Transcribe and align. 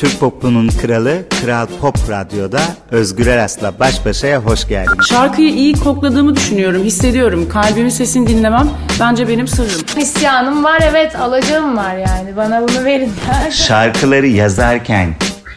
Türk 0.00 0.20
popunun 0.20 0.68
kralı 0.68 1.22
Kral 1.42 1.66
Pop 1.80 2.10
Radyo'da 2.10 2.60
Özgür 2.90 3.26
Eras'la 3.26 3.78
baş 3.80 4.06
başaya 4.06 4.38
hoş 4.38 4.68
geldiniz. 4.68 5.06
Şarkıyı 5.08 5.48
iyi 5.48 5.74
kokladığımı 5.74 6.36
düşünüyorum, 6.36 6.84
hissediyorum. 6.84 7.48
Kalbimin 7.48 7.88
sesini 7.88 8.26
dinlemem 8.26 8.70
bence 9.00 9.28
benim 9.28 9.48
sırrım. 9.48 9.80
İsyanım 9.98 10.64
var 10.64 10.80
evet, 10.90 11.16
alacağım 11.16 11.76
var 11.76 11.96
yani. 11.96 12.36
Bana 12.36 12.62
bunu 12.62 12.84
verin. 12.84 13.12
Şarkıları 13.50 14.26
yazarken 14.26 15.14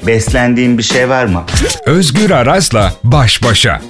beslendiğin 0.07 0.78
bir 0.78 0.84
şey 0.84 1.10
var 1.10 1.25
mı? 1.25 1.44
Özgür 1.86 2.32
Aras'la 2.32 2.94
baş 3.04 3.44
başa. 3.44 3.82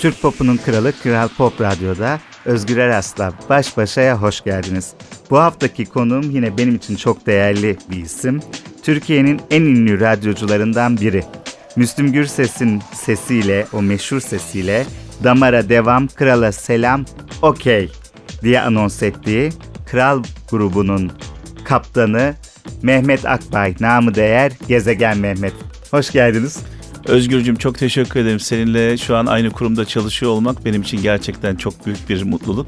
Türk 0.00 0.22
popunun 0.22 0.56
kralı 0.56 0.92
Kral 1.02 1.28
Pop 1.28 1.60
Radyo'da 1.60 2.18
Özgür 2.44 2.76
Eras'la 2.76 3.32
baş 3.48 3.76
başaya 3.76 4.16
hoş 4.16 4.40
geldiniz. 4.44 4.92
Bu 5.30 5.38
haftaki 5.38 5.86
konuğum 5.86 6.30
yine 6.30 6.58
benim 6.58 6.74
için 6.74 6.96
çok 6.96 7.26
değerli 7.26 7.76
bir 7.90 7.96
isim. 7.96 8.42
Türkiye'nin 8.88 9.40
en 9.50 9.62
ünlü 9.62 10.00
radyocularından 10.00 11.00
biri. 11.00 11.24
Müslüm 11.76 12.12
Gürses'in 12.12 12.82
sesiyle, 12.94 13.66
o 13.72 13.82
meşhur 13.82 14.20
sesiyle 14.20 14.86
Damara 15.24 15.68
Devam, 15.68 16.08
Krala 16.08 16.52
Selam, 16.52 17.04
Okey 17.42 17.90
diye 18.42 18.60
anons 18.60 19.02
ettiği 19.02 19.50
Kral 19.86 20.22
grubunun 20.50 21.12
kaptanı 21.64 22.34
Mehmet 22.82 23.26
Akbay, 23.26 23.74
namı 23.80 24.14
değer 24.14 24.52
Gezegen 24.68 25.18
Mehmet. 25.18 25.54
Hoş 25.90 26.10
geldiniz. 26.10 26.58
Özgürcüm 27.06 27.56
çok 27.56 27.78
teşekkür 27.78 28.20
ederim. 28.20 28.40
Seninle 28.40 28.96
şu 28.96 29.16
an 29.16 29.26
aynı 29.26 29.50
kurumda 29.50 29.84
çalışıyor 29.84 30.32
olmak 30.32 30.64
benim 30.64 30.82
için 30.82 31.02
gerçekten 31.02 31.56
çok 31.56 31.86
büyük 31.86 32.08
bir 32.08 32.22
mutluluk. 32.22 32.66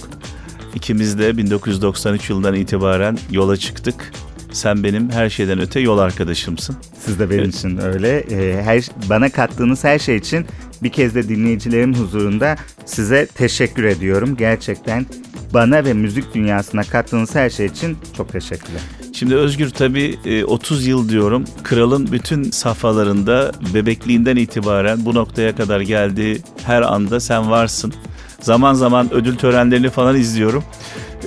İkimiz 0.75 1.19
de 1.19 1.37
1993 1.37 2.31
yılından 2.31 2.55
itibaren 2.55 3.19
yola 3.31 3.57
çıktık. 3.57 4.13
Sen 4.53 4.85
benim 4.85 5.11
her 5.11 5.31
şeyden 5.31 5.61
öte 5.61 5.81
yol 5.81 5.99
arkadaşımsın. 5.99 6.77
Siz 7.05 7.19
de 7.19 7.31
benim 7.31 7.45
evet. 7.45 7.55
için 7.55 7.79
öyle. 7.79 8.19
Ee, 8.19 8.63
her 8.63 8.85
bana 9.11 9.29
kattığınız 9.29 9.85
her 9.85 9.99
şey 9.99 10.17
için 10.17 10.47
bir 10.83 10.93
kez 10.93 11.15
de 11.15 11.29
dinleyicilerin 11.29 11.95
huzurunda 11.95 12.57
size 12.85 13.27
teşekkür 13.27 13.85
ediyorum. 13.85 14.37
Gerçekten 14.37 15.07
bana 15.55 15.85
ve 15.85 15.93
müzik 15.93 16.35
dünyasına 16.35 16.83
kattığınız 16.83 17.35
her 17.35 17.51
şey 17.51 17.67
için 17.67 17.99
çok 18.17 18.33
teşekkürler. 18.33 18.81
Şimdi 19.13 19.35
Özgür 19.35 19.71
tabii 19.71 20.19
30 20.47 20.87
e, 20.87 20.91
yıl 20.91 21.09
diyorum. 21.09 21.45
Kralın 21.63 22.13
bütün 22.13 22.43
safhalarında 22.43 23.53
bebekliğinden 23.75 24.37
itibaren 24.37 25.05
bu 25.05 25.15
noktaya 25.15 25.57
kadar 25.57 25.81
geldiği 25.81 26.41
her 26.65 26.83
anda 26.83 27.21
sen 27.21 27.51
varsın. 27.51 27.93
Zaman 28.41 28.75
zaman 28.75 29.15
ödül 29.15 29.37
törenlerini 29.37 29.91
falan 29.91 30.17
izliyorum. 30.17 30.65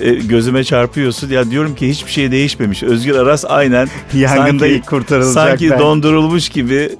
E, 0.00 0.14
gözüme 0.14 0.64
çarpıyorsun. 0.64 1.28
Ya 1.28 1.50
diyorum 1.50 1.74
ki 1.74 1.88
hiçbir 1.88 2.10
şey 2.10 2.30
değişmemiş. 2.30 2.82
Özgür 2.82 3.16
Aras 3.16 3.44
aynen. 3.48 3.88
Yangında 4.14 4.58
sanki, 4.58 4.74
ilk 4.74 4.86
kurtarılacak. 4.86 5.32
Sanki 5.48 5.70
ben. 5.70 5.78
dondurulmuş 5.78 6.48
gibi. 6.48 6.90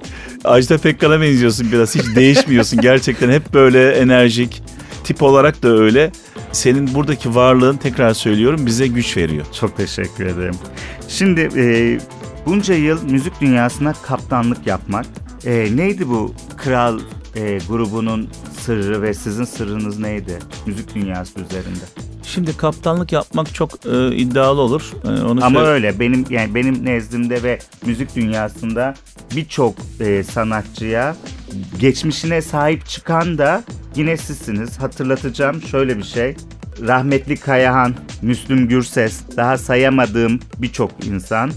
Ajda 0.43 0.77
Pekkan'a 0.77 1.21
benziyorsun 1.21 1.71
biraz. 1.71 1.95
Hiç 1.95 2.15
değişmiyorsun. 2.15 2.79
Gerçekten 2.81 3.29
hep 3.29 3.53
böyle 3.53 3.91
enerjik. 3.91 4.63
Tip 5.03 5.23
olarak 5.23 5.63
da 5.63 5.69
öyle. 5.69 6.11
Senin 6.51 6.93
buradaki 6.93 7.35
varlığın 7.35 7.77
tekrar 7.77 8.13
söylüyorum 8.13 8.65
bize 8.65 8.87
güç 8.87 9.17
veriyor. 9.17 9.45
Çok 9.59 9.77
teşekkür 9.77 10.25
ederim. 10.25 10.55
Şimdi 11.07 11.49
e, 11.55 11.97
bunca 12.45 12.73
yıl 12.73 13.03
müzik 13.11 13.41
dünyasına 13.41 13.93
kaptanlık 13.93 14.67
yapmak. 14.67 15.05
E, 15.45 15.67
neydi 15.75 16.09
bu 16.09 16.33
kral 16.57 16.99
e, 17.35 17.57
grubunun 17.69 18.29
sırrı 18.65 19.01
ve 19.01 19.13
sizin 19.13 19.43
sırrınız 19.43 19.99
neydi 19.99 20.39
müzik 20.65 20.95
dünyası 20.95 21.39
üzerinde? 21.39 21.85
Şimdi 22.23 22.57
kaptanlık 22.57 23.11
yapmak 23.11 23.53
çok 23.53 23.85
e, 23.85 24.15
iddialı 24.15 24.61
olur. 24.61 24.91
E, 25.03 25.07
onu 25.07 25.45
Ama 25.45 25.59
söyle- 25.59 25.71
öyle 25.71 25.99
benim 25.99 26.25
yani 26.29 26.55
benim 26.55 26.85
nezdimde 26.85 27.43
ve 27.43 27.59
müzik 27.85 28.15
dünyasında 28.15 28.93
birçok 29.35 29.75
e, 29.99 30.23
sanatçıya 30.23 31.15
geçmişine 31.79 32.41
sahip 32.41 32.85
çıkan 32.85 33.37
da 33.37 33.63
yine 33.95 34.17
sizsiniz. 34.17 34.77
Hatırlatacağım 34.79 35.61
şöyle 35.61 35.97
bir 35.97 36.03
şey. 36.03 36.35
Rahmetli 36.87 37.35
Kayahan, 37.37 37.95
Müslüm 38.21 38.67
Gürses, 38.67 39.21
daha 39.37 39.57
sayamadığım 39.57 40.39
birçok 40.57 40.91
insan 41.05 41.51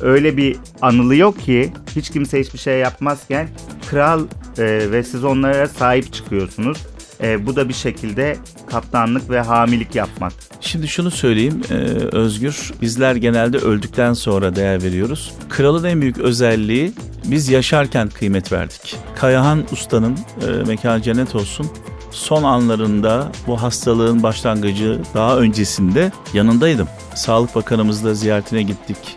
öyle 0.00 0.36
bir 0.36 0.56
anılıyor 0.82 1.36
ki 1.36 1.72
hiç 1.96 2.10
kimse 2.10 2.40
hiçbir 2.40 2.58
şey 2.58 2.78
yapmazken 2.78 3.48
kral 3.90 4.20
e, 4.58 4.90
ve 4.92 5.02
siz 5.02 5.24
onlara 5.24 5.68
sahip 5.68 6.12
çıkıyorsunuz. 6.12 6.78
E, 7.22 7.46
bu 7.46 7.56
da 7.56 7.68
bir 7.68 7.74
şekilde 7.74 8.36
kaptanlık 8.66 9.30
ve 9.30 9.40
hamilik 9.40 9.94
yapmak. 9.94 10.32
Şimdi 10.60 10.88
şunu 10.88 11.10
söyleyeyim 11.10 11.62
e, 11.70 11.74
Özgür, 12.16 12.72
bizler 12.82 13.16
genelde 13.16 13.58
öldükten 13.58 14.12
sonra 14.12 14.56
değer 14.56 14.82
veriyoruz. 14.82 15.34
Kralın 15.48 15.84
en 15.84 16.00
büyük 16.00 16.18
özelliği 16.18 16.92
biz 17.24 17.48
yaşarken 17.48 18.08
kıymet 18.08 18.52
verdik. 18.52 18.96
Kayahan 19.16 19.64
Usta'nın 19.72 20.18
e, 20.48 20.64
mekan 20.66 21.02
cennet 21.02 21.34
olsun 21.34 21.70
son 22.10 22.42
anlarında 22.42 23.32
bu 23.46 23.62
hastalığın 23.62 24.22
başlangıcı 24.22 25.00
daha 25.14 25.38
öncesinde 25.38 26.12
yanındaydım. 26.34 26.88
Sağlık 27.14 27.54
Bakanımızla 27.54 28.14
ziyaretine 28.14 28.62
gittik. 28.62 29.16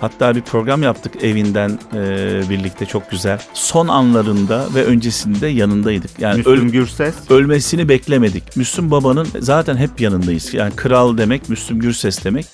Hatta 0.00 0.34
bir 0.36 0.40
program 0.40 0.82
yaptık 0.82 1.24
evinden 1.24 1.78
e, 1.94 2.40
birlikte 2.50 2.86
çok 2.86 3.10
güzel. 3.10 3.40
Son 3.54 3.88
anlarında 3.88 4.66
ve 4.74 4.84
öncesinde 4.84 5.46
yanındaydık. 5.46 6.10
Yani 6.20 6.36
Müslüm 6.36 6.68
öl- 6.68 6.72
Gürses. 6.72 7.14
Ölmesini 7.30 7.88
beklemedik. 7.88 8.56
Müslüm 8.56 8.90
Baba'nın 8.90 9.28
zaten 9.40 9.76
hep 9.76 10.00
yanındayız. 10.00 10.54
Yani 10.54 10.76
kral 10.76 11.18
demek, 11.18 11.48
Müslüm 11.48 11.80
Gürses 11.80 12.24
demek. 12.24 12.46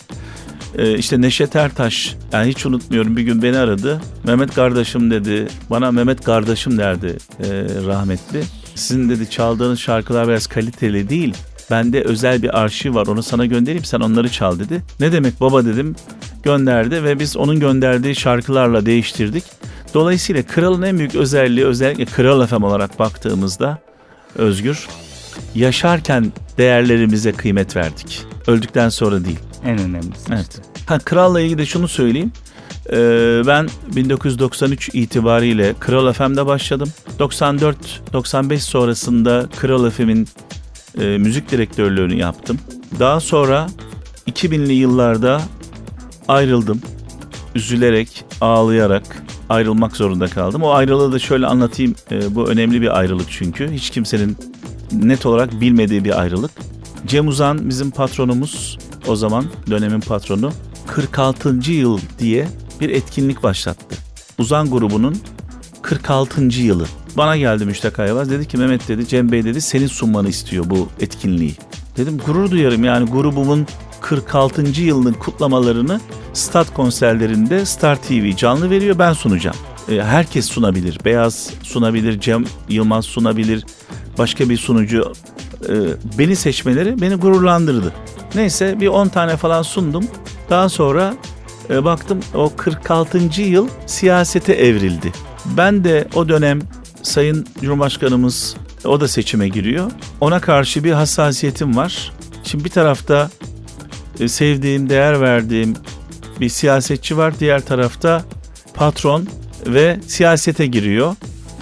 Ee, 0.78 0.99
işte 0.99 1.21
Neşet 1.21 1.56
Ertaş, 1.56 2.15
yani 2.33 2.50
hiç 2.50 2.66
unutmuyorum 2.66 3.16
bir 3.16 3.22
gün 3.22 3.43
beni 3.43 3.59
aradı. 3.59 4.00
Mehmet 4.25 4.54
kardeşim 4.54 5.10
dedi, 5.10 5.47
bana 5.71 5.93
Mehmet 5.93 6.25
kardeşim 6.25 6.78
derdi 6.78 7.16
e, 7.41 7.44
rahmetli. 7.87 8.43
Sizin 8.75 9.10
dedi 9.10 9.31
çaldığınız 9.31 9.78
şarkılar 9.81 10.28
biraz 10.28 10.47
kaliteli 10.47 11.09
değil. 11.09 11.34
Bende 11.70 12.02
özel 12.02 12.42
bir 12.42 12.58
arşiv 12.58 12.94
var 12.94 13.06
onu 13.06 13.22
sana 13.22 13.47
göndereyim 13.47 13.84
sen 13.84 14.00
onları 14.00 14.28
çal 14.28 14.58
dedi. 14.58 14.82
Ne 15.00 15.12
demek 15.12 15.41
baba 15.41 15.64
dedim 15.64 15.97
gönderdi 16.42 17.04
ve 17.04 17.19
biz 17.19 17.36
onun 17.36 17.60
gönderdiği 17.60 18.16
şarkılarla 18.16 18.86
değiştirdik. 18.86 19.44
Dolayısıyla 19.94 20.42
kralın 20.42 20.82
en 20.82 20.98
büyük 20.98 21.14
özelliği 21.14 21.66
özellikle 21.66 22.04
Kral 22.04 22.47
FM 22.47 22.62
olarak 22.62 22.98
baktığımızda 22.98 23.78
Özgür 24.36 24.88
yaşarken 25.54 26.32
değerlerimize 26.58 27.32
kıymet 27.32 27.76
verdik. 27.76 28.22
Öldükten 28.47 28.88
sonra 28.88 29.24
değil. 29.24 29.38
En 29.64 29.78
önemlisi. 29.78 30.32
Evet. 30.32 30.60
Ha, 30.86 30.98
kralla 30.98 31.41
ilgili 31.41 31.58
de 31.58 31.66
şunu 31.66 31.88
söyleyeyim. 31.88 32.32
Ee, 32.91 33.42
ben 33.47 33.69
1993 33.97 34.91
itibariyle 34.92 35.74
Kral 35.80 36.12
FM'de 36.12 36.47
başladım. 36.47 36.88
94-95 37.19 38.58
sonrasında 38.58 39.47
Kral 39.56 39.91
FM'in 39.91 40.28
e, 41.00 41.19
müzik 41.19 41.50
direktörlüğünü 41.50 42.15
yaptım. 42.15 42.59
Daha 42.99 43.21
sonra 43.21 43.66
2000'li 44.31 44.72
yıllarda 44.72 45.41
ayrıldım. 46.28 46.81
Üzülerek, 47.55 48.25
ağlayarak 48.41 49.22
ayrılmak 49.49 49.97
zorunda 49.97 50.27
kaldım. 50.28 50.62
O 50.62 50.71
ayrılığı 50.71 51.12
da 51.12 51.19
şöyle 51.19 51.47
anlatayım. 51.47 51.94
E, 52.10 52.34
bu 52.34 52.49
önemli 52.49 52.83
bir 52.83 52.99
ayrılık 52.99 53.27
çünkü. 53.31 53.71
Hiç 53.71 53.91
kimsenin 53.91 54.37
net 54.93 55.27
olarak 55.27 55.60
bilmediği 55.60 56.04
bir 56.04 56.21
ayrılık. 56.21 56.50
Cem 57.06 57.28
Uzan 57.28 57.69
bizim 57.69 57.91
patronumuz 57.91 58.78
o 59.06 59.16
zaman 59.16 59.44
dönemin 59.71 60.00
patronu 60.00 60.53
46. 60.87 61.72
yıl 61.72 61.99
diye 62.19 62.49
bir 62.81 62.91
etkinlik 62.91 63.43
başlattı. 63.43 63.97
Uzan 64.38 64.71
grubunun 64.71 65.16
46. 65.83 66.43
yılı. 66.43 66.87
Bana 67.16 67.36
geldi 67.36 67.64
Müştak 67.64 67.98
Ayvaz. 67.98 68.30
Dedi 68.30 68.48
ki 68.48 68.56
Mehmet 68.56 68.88
dedi 68.88 69.08
Cem 69.08 69.32
Bey 69.32 69.44
dedi 69.44 69.60
senin 69.60 69.86
sunmanı 69.86 70.28
istiyor 70.28 70.64
bu 70.70 70.88
etkinliği. 71.00 71.54
Dedim 71.97 72.20
gurur 72.26 72.50
duyarım 72.50 72.84
yani 72.84 73.10
grubumun 73.10 73.66
46. 74.00 74.62
yılının 74.80 75.12
kutlamalarını 75.12 76.00
stat 76.32 76.74
konserlerinde 76.74 77.66
Star 77.66 77.97
TV 77.97 78.36
canlı 78.36 78.71
veriyor 78.71 78.98
ben 78.98 79.12
sunacağım. 79.12 79.56
E, 79.89 80.03
herkes 80.03 80.47
sunabilir. 80.47 80.98
Beyaz 81.04 81.50
sunabilir, 81.62 82.21
Cem 82.21 82.44
Yılmaz 82.68 83.04
sunabilir, 83.04 83.65
başka 84.18 84.48
bir 84.48 84.56
sunucu. 84.56 85.12
E, 85.68 85.74
beni 86.18 86.36
seçmeleri 86.36 87.00
beni 87.00 87.15
gururlandırdı. 87.15 87.92
Neyse 88.34 88.80
bir 88.80 88.89
10 88.89 89.09
tane 89.09 89.36
falan 89.36 89.62
sundum. 89.62 90.04
Daha 90.50 90.68
sonra 90.68 91.15
e, 91.71 91.84
baktım 91.84 92.21
o 92.34 92.53
46. 92.56 93.42
yıl 93.42 93.68
siyasete 93.86 94.53
evrildi. 94.53 95.12
Ben 95.56 95.84
de 95.84 96.09
o 96.15 96.28
dönem 96.28 96.60
Sayın 97.04 97.47
Cumhurbaşkanımız 97.60 98.56
o 98.84 99.01
da 99.01 99.09
seçime 99.09 99.48
giriyor. 99.48 99.91
Ona 100.21 100.41
karşı 100.41 100.84
bir 100.84 100.92
hassasiyetim 100.92 101.77
var. 101.77 102.12
Şimdi 102.45 102.65
bir 102.65 102.71
tarafta 102.71 103.30
e, 104.21 104.28
sevdiğim, 104.28 104.91
değer 104.91 105.21
verdiğim 105.21 105.74
bir 106.41 106.48
siyasetçi 106.48 107.16
var. 107.16 107.34
Diğer 107.41 107.60
tarafta 107.60 108.22
patron 108.74 109.28
ve 109.66 110.01
siyasete 110.06 110.66
giriyor. 110.66 111.16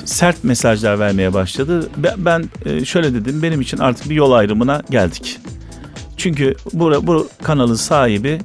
Sert 0.05 0.44
mesajlar 0.44 0.99
vermeye 0.99 1.35
başladı. 1.35 1.91
Ben 2.17 2.44
e, 2.67 2.85
şöyle 2.85 3.15
dedim 3.15 3.43
benim 3.43 3.61
için 3.61 3.79
artık 3.79 4.11
bir 4.11 4.15
yol 4.15 4.33
ayrımına 4.33 4.83
geldik. 4.91 5.39
Çünkü 6.17 6.55
bu, 6.73 7.06
bu 7.06 7.29
kanalın 7.43 7.75
sahibi 7.75 8.41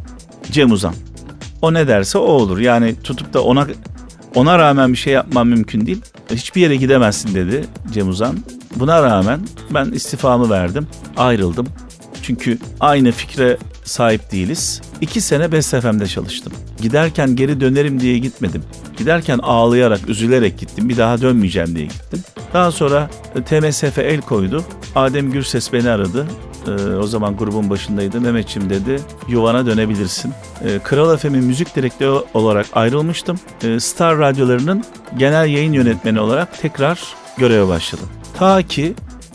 Cem 0.51 0.71
Uzan. 0.71 0.93
O 1.61 1.73
ne 1.73 1.87
derse 1.87 2.17
o 2.17 2.21
olur. 2.21 2.59
Yani 2.59 2.95
tutup 3.03 3.33
da 3.33 3.43
ona 3.43 3.67
ona 4.37 4.59
rağmen 4.59 4.93
bir 4.93 4.97
şey 4.97 5.13
yapmam 5.13 5.49
mümkün 5.49 5.85
değil. 5.85 6.01
Hiçbir 6.31 6.61
yere 6.61 6.75
gidemezsin 6.75 7.35
dedi 7.35 7.65
Cem 7.93 8.09
Uzan. 8.09 8.37
Buna 8.75 9.03
rağmen 9.03 9.39
ben 9.73 9.85
istifamı 9.85 10.49
verdim. 10.49 10.87
Ayrıldım. 11.17 11.67
Çünkü 12.21 12.57
aynı 12.79 13.11
fikre 13.11 13.57
sahip 13.83 14.31
değiliz. 14.31 14.81
İki 15.01 15.21
sene 15.21 15.51
Best 15.51 15.81
FM'de 15.81 16.07
çalıştım. 16.07 16.53
Giderken 16.81 17.35
geri 17.35 17.61
dönerim 17.61 17.99
diye 17.99 18.17
gitmedim. 18.17 18.63
Giderken 18.97 19.39
ağlayarak, 19.43 20.09
üzülerek 20.09 20.59
gittim. 20.59 20.89
Bir 20.89 20.97
daha 20.97 21.21
dönmeyeceğim 21.21 21.75
diye 21.75 21.85
gittim. 21.85 22.23
Daha 22.53 22.71
sonra 22.71 23.09
TMSF 23.45 23.97
el 23.97 24.21
koydu. 24.21 24.63
Adem 24.95 25.31
Gürses 25.31 25.73
beni 25.73 25.89
aradı. 25.89 26.27
Ee, 26.67 26.95
o 26.95 27.07
zaman 27.07 27.37
grubun 27.37 27.69
başındaydı. 27.69 28.21
Mehmetçim 28.21 28.69
dedi 28.69 29.01
yuvana 29.27 29.65
dönebilirsin. 29.65 30.33
Ee, 30.63 30.79
Kral 30.83 31.17
FM'in 31.17 31.43
müzik 31.43 31.75
direktörü 31.75 32.23
olarak 32.33 32.65
ayrılmıştım. 32.73 33.39
Ee, 33.63 33.79
Star 33.79 34.17
radyolarının 34.17 34.83
genel 35.17 35.49
yayın 35.49 35.73
yönetmeni 35.73 36.19
olarak 36.19 36.61
tekrar 36.61 36.99
göreve 37.37 37.67
başladım. 37.67 38.09
Ta 38.37 38.61
ki 38.63 38.93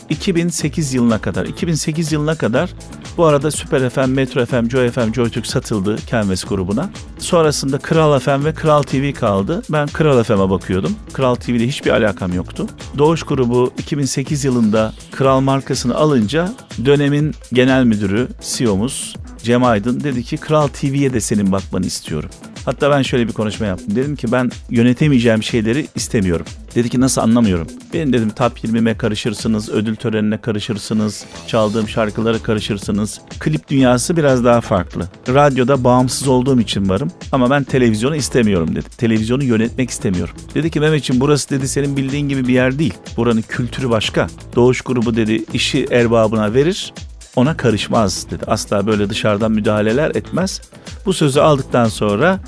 2008 0.09 0.93
yılına 0.93 1.17
kadar, 1.17 1.45
2008 1.45 2.11
yılına 2.11 2.35
kadar 2.35 2.69
bu 3.17 3.25
arada 3.25 3.51
Süper 3.51 3.89
FM, 3.89 4.09
Metro 4.09 4.45
FM, 4.45 4.69
Joy 4.69 4.91
FM, 4.91 5.13
Joy 5.13 5.29
Türk 5.29 5.47
satıldı 5.47 5.95
Canvas 6.11 6.43
grubuna. 6.43 6.89
Sonrasında 7.17 7.77
Kral 7.77 8.19
FM 8.19 8.45
ve 8.45 8.53
Kral 8.53 8.83
TV 8.83 9.13
kaldı. 9.13 9.61
Ben 9.69 9.87
Kral 9.87 10.23
FM'e 10.23 10.49
bakıyordum. 10.49 10.95
Kral 11.13 11.35
TV'de 11.35 11.67
hiçbir 11.67 11.91
alakam 11.91 12.33
yoktu. 12.33 12.67
Doğuş 12.97 13.23
grubu 13.23 13.73
2008 13.77 14.45
yılında 14.45 14.93
Kral 15.11 15.39
markasını 15.39 15.95
alınca 15.95 16.53
dönemin 16.85 17.35
genel 17.53 17.83
müdürü, 17.83 18.27
CEO'muz 18.41 19.15
Cem 19.43 19.63
Aydın 19.63 19.99
dedi 19.99 20.23
ki 20.23 20.37
Kral 20.37 20.67
TV'ye 20.67 21.13
de 21.13 21.21
senin 21.21 21.51
bakmanı 21.51 21.85
istiyorum. 21.85 22.29
Hatta 22.65 22.91
ben 22.91 23.01
şöyle 23.01 23.27
bir 23.27 23.33
konuşma 23.33 23.65
yaptım. 23.65 23.95
Dedim 23.95 24.15
ki 24.15 24.31
ben 24.31 24.51
yönetemeyeceğim 24.69 25.43
şeyleri 25.43 25.87
istemiyorum. 25.95 26.45
Dedi 26.75 26.89
ki 26.89 26.99
nasıl 26.99 27.21
anlamıyorum. 27.21 27.67
Ben 27.93 28.13
dedim 28.13 28.29
top 28.29 28.63
20'me 28.63 28.97
karışırsınız, 28.97 29.69
ödül 29.69 29.95
törenine 29.95 30.37
karışırsınız, 30.37 31.25
çaldığım 31.47 31.89
şarkılara 31.89 32.39
karışırsınız. 32.39 33.21
Klip 33.39 33.67
dünyası 33.69 34.17
biraz 34.17 34.43
daha 34.43 34.61
farklı. 34.61 35.07
Radyoda 35.27 35.83
bağımsız 35.83 36.27
olduğum 36.27 36.59
için 36.59 36.89
varım 36.89 37.11
ama 37.31 37.49
ben 37.49 37.63
televizyonu 37.63 38.15
istemiyorum 38.15 38.75
dedi. 38.75 38.89
Televizyonu 38.97 39.43
yönetmek 39.43 39.89
istemiyorum. 39.89 40.35
Dedi 40.55 40.71
ki 40.71 40.79
Mehmetciğim 40.79 41.21
burası 41.21 41.49
dedi 41.49 41.67
senin 41.67 41.97
bildiğin 41.97 42.29
gibi 42.29 42.47
bir 42.47 42.53
yer 42.53 42.79
değil. 42.79 42.93
Buranın 43.17 43.41
kültürü 43.41 43.89
başka. 43.89 44.27
Doğuş 44.55 44.81
grubu 44.81 45.15
dedi 45.15 45.43
işi 45.53 45.85
erbabına 45.91 46.53
verir 46.53 46.93
ona 47.35 47.57
karışmaz 47.57 48.25
dedi. 48.31 48.43
Asla 48.47 48.87
böyle 48.87 49.09
dışarıdan 49.09 49.51
müdahaleler 49.51 50.09
etmez. 50.09 50.61
Bu 51.05 51.13
sözü 51.13 51.39
aldıktan 51.39 51.87
sonra 51.87 52.39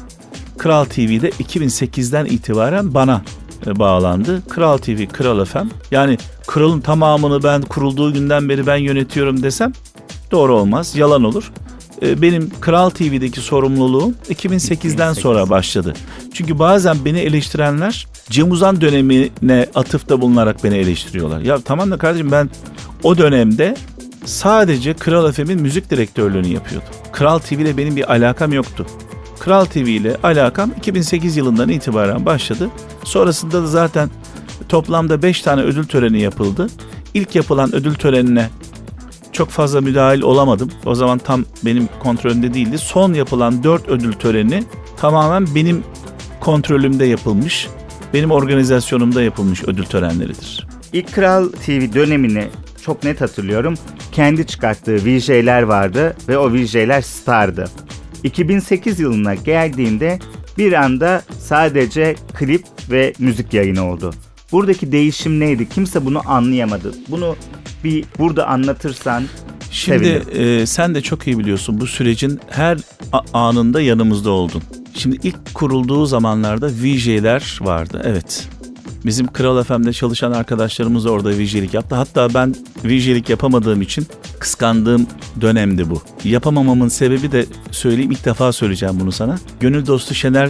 Kral 0.57 0.85
TV'de 0.85 1.29
2008'den 1.29 2.25
itibaren 2.25 2.93
bana 2.93 3.21
e, 3.67 3.79
bağlandı. 3.79 4.41
Kral 4.49 4.77
TV, 4.77 5.05
Kral 5.05 5.45
FM. 5.45 5.67
Yani 5.91 6.17
kralın 6.47 6.81
tamamını 6.81 7.43
ben 7.43 7.61
kurulduğu 7.61 8.13
günden 8.13 8.49
beri 8.49 8.67
ben 8.67 8.77
yönetiyorum 8.77 9.43
desem 9.43 9.73
doğru 10.31 10.55
olmaz, 10.55 10.95
yalan 10.95 11.23
olur. 11.23 11.51
E, 12.01 12.21
benim 12.21 12.51
Kral 12.61 12.89
TV'deki 12.89 13.41
sorumluluğum 13.41 14.13
2008'den 14.29 15.13
sonra 15.13 15.49
başladı. 15.49 15.93
Çünkü 16.33 16.59
bazen 16.59 16.97
beni 17.05 17.19
eleştirenler 17.19 18.07
Cem 18.29 18.51
Uzan 18.51 18.81
dönemine 18.81 19.67
atıfta 19.75 20.21
bulunarak 20.21 20.63
beni 20.63 20.77
eleştiriyorlar. 20.77 21.39
Ya 21.41 21.57
tamam 21.65 21.91
da 21.91 21.97
kardeşim 21.97 22.31
ben 22.31 22.49
o 23.03 23.17
dönemde 23.17 23.75
sadece 24.25 24.94
Kral 24.94 25.31
FM'in 25.31 25.62
müzik 25.62 25.89
direktörlüğünü 25.89 26.48
yapıyordum. 26.48 26.89
Kral 27.12 27.39
TV 27.39 27.54
ile 27.54 27.77
benim 27.77 27.95
bir 27.95 28.12
alakam 28.12 28.54
yoktu. 28.54 28.86
Kral 29.39 29.66
TV 29.66 29.77
ile 29.77 30.18
alakam 30.24 30.72
2008 30.77 31.38
yılından 31.38 31.69
itibaren 31.69 32.25
başladı. 32.25 32.69
Sonrasında 33.04 33.63
da 33.63 33.68
zaten 33.68 34.10
toplamda 34.69 35.22
5 35.22 35.42
tane 35.42 35.62
ödül 35.62 35.88
töreni 35.88 36.22
yapıldı. 36.22 36.68
İlk 37.13 37.36
yapılan 37.36 37.75
ödül 37.75 37.95
törenine 37.95 38.50
çok 39.31 39.50
fazla 39.50 39.81
müdahil 39.81 40.22
olamadım. 40.22 40.72
O 40.86 40.95
zaman 40.95 41.18
tam 41.18 41.45
benim 41.66 41.89
kontrolümde 42.00 42.54
değildi. 42.54 42.77
Son 42.77 43.13
yapılan 43.13 43.63
4 43.63 43.89
ödül 43.89 44.13
töreni 44.13 44.63
tamamen 44.98 45.56
benim 45.56 45.83
kontrolümde 46.39 47.06
yapılmış, 47.06 47.68
benim 48.13 48.31
organizasyonumda 48.31 49.22
yapılmış 49.22 49.63
ödül 49.63 49.83
törenleridir. 49.83 50.68
İlk 50.94 51.13
Kral 51.13 51.50
TV 51.50 51.94
dönemini 51.94 52.48
çok 52.85 53.03
net 53.03 53.21
hatırlıyorum. 53.21 53.73
Kendi 54.11 54.47
çıkarttığı 54.47 54.95
VJ'ler 54.95 55.61
vardı 55.61 56.15
ve 56.27 56.37
o 56.37 56.53
VJ'ler 56.53 57.01
stardı. 57.01 57.65
2008 58.23 58.99
yılına 58.99 59.35
geldiğinde 59.35 60.19
bir 60.57 60.73
anda 60.73 61.21
sadece 61.39 62.15
klip 62.33 62.65
ve 62.91 63.13
müzik 63.19 63.53
yayını 63.53 63.91
oldu. 63.91 64.13
Buradaki 64.51 64.91
değişim 64.91 65.39
neydi? 65.39 65.69
Kimse 65.69 66.05
bunu 66.05 66.21
anlayamadı. 66.25 66.93
Bunu 67.07 67.35
bir 67.83 68.05
burada 68.19 68.47
anlatırsan 68.47 69.23
Şimdi 69.71 70.07
e, 70.07 70.65
sen 70.65 70.95
de 70.95 71.01
çok 71.01 71.27
iyi 71.27 71.39
biliyorsun 71.39 71.81
bu 71.81 71.88
sürecin 71.88 72.39
her 72.49 72.77
anında 73.33 73.81
yanımızda 73.81 74.29
oldun. 74.29 74.63
Şimdi 74.93 75.19
ilk 75.23 75.53
kurulduğu 75.53 76.05
zamanlarda 76.05 76.67
VJ'ler 76.67 77.59
vardı. 77.61 78.01
Evet. 78.05 78.47
Bizim 79.05 79.27
Kral 79.27 79.63
FM'de 79.63 79.93
çalışan 79.93 80.31
arkadaşlarımız 80.31 81.05
orada 81.05 81.29
VJ'lik 81.29 81.73
yaptı. 81.73 81.95
Hatta 81.95 82.33
ben 82.33 82.55
VJ'lik 82.85 83.29
yapamadığım 83.29 83.81
için 83.81 84.07
kıskandığım 84.39 85.07
dönemdi 85.41 85.89
bu. 85.89 86.01
Yapamamamın 86.23 86.87
sebebi 86.87 87.31
de 87.31 87.45
söyleyeyim 87.71 88.11
ilk 88.11 88.25
defa 88.25 88.51
söyleyeceğim 88.51 88.99
bunu 88.99 89.11
sana. 89.11 89.39
Gönül 89.59 89.85
dostu 89.85 90.13
Şener 90.13 90.49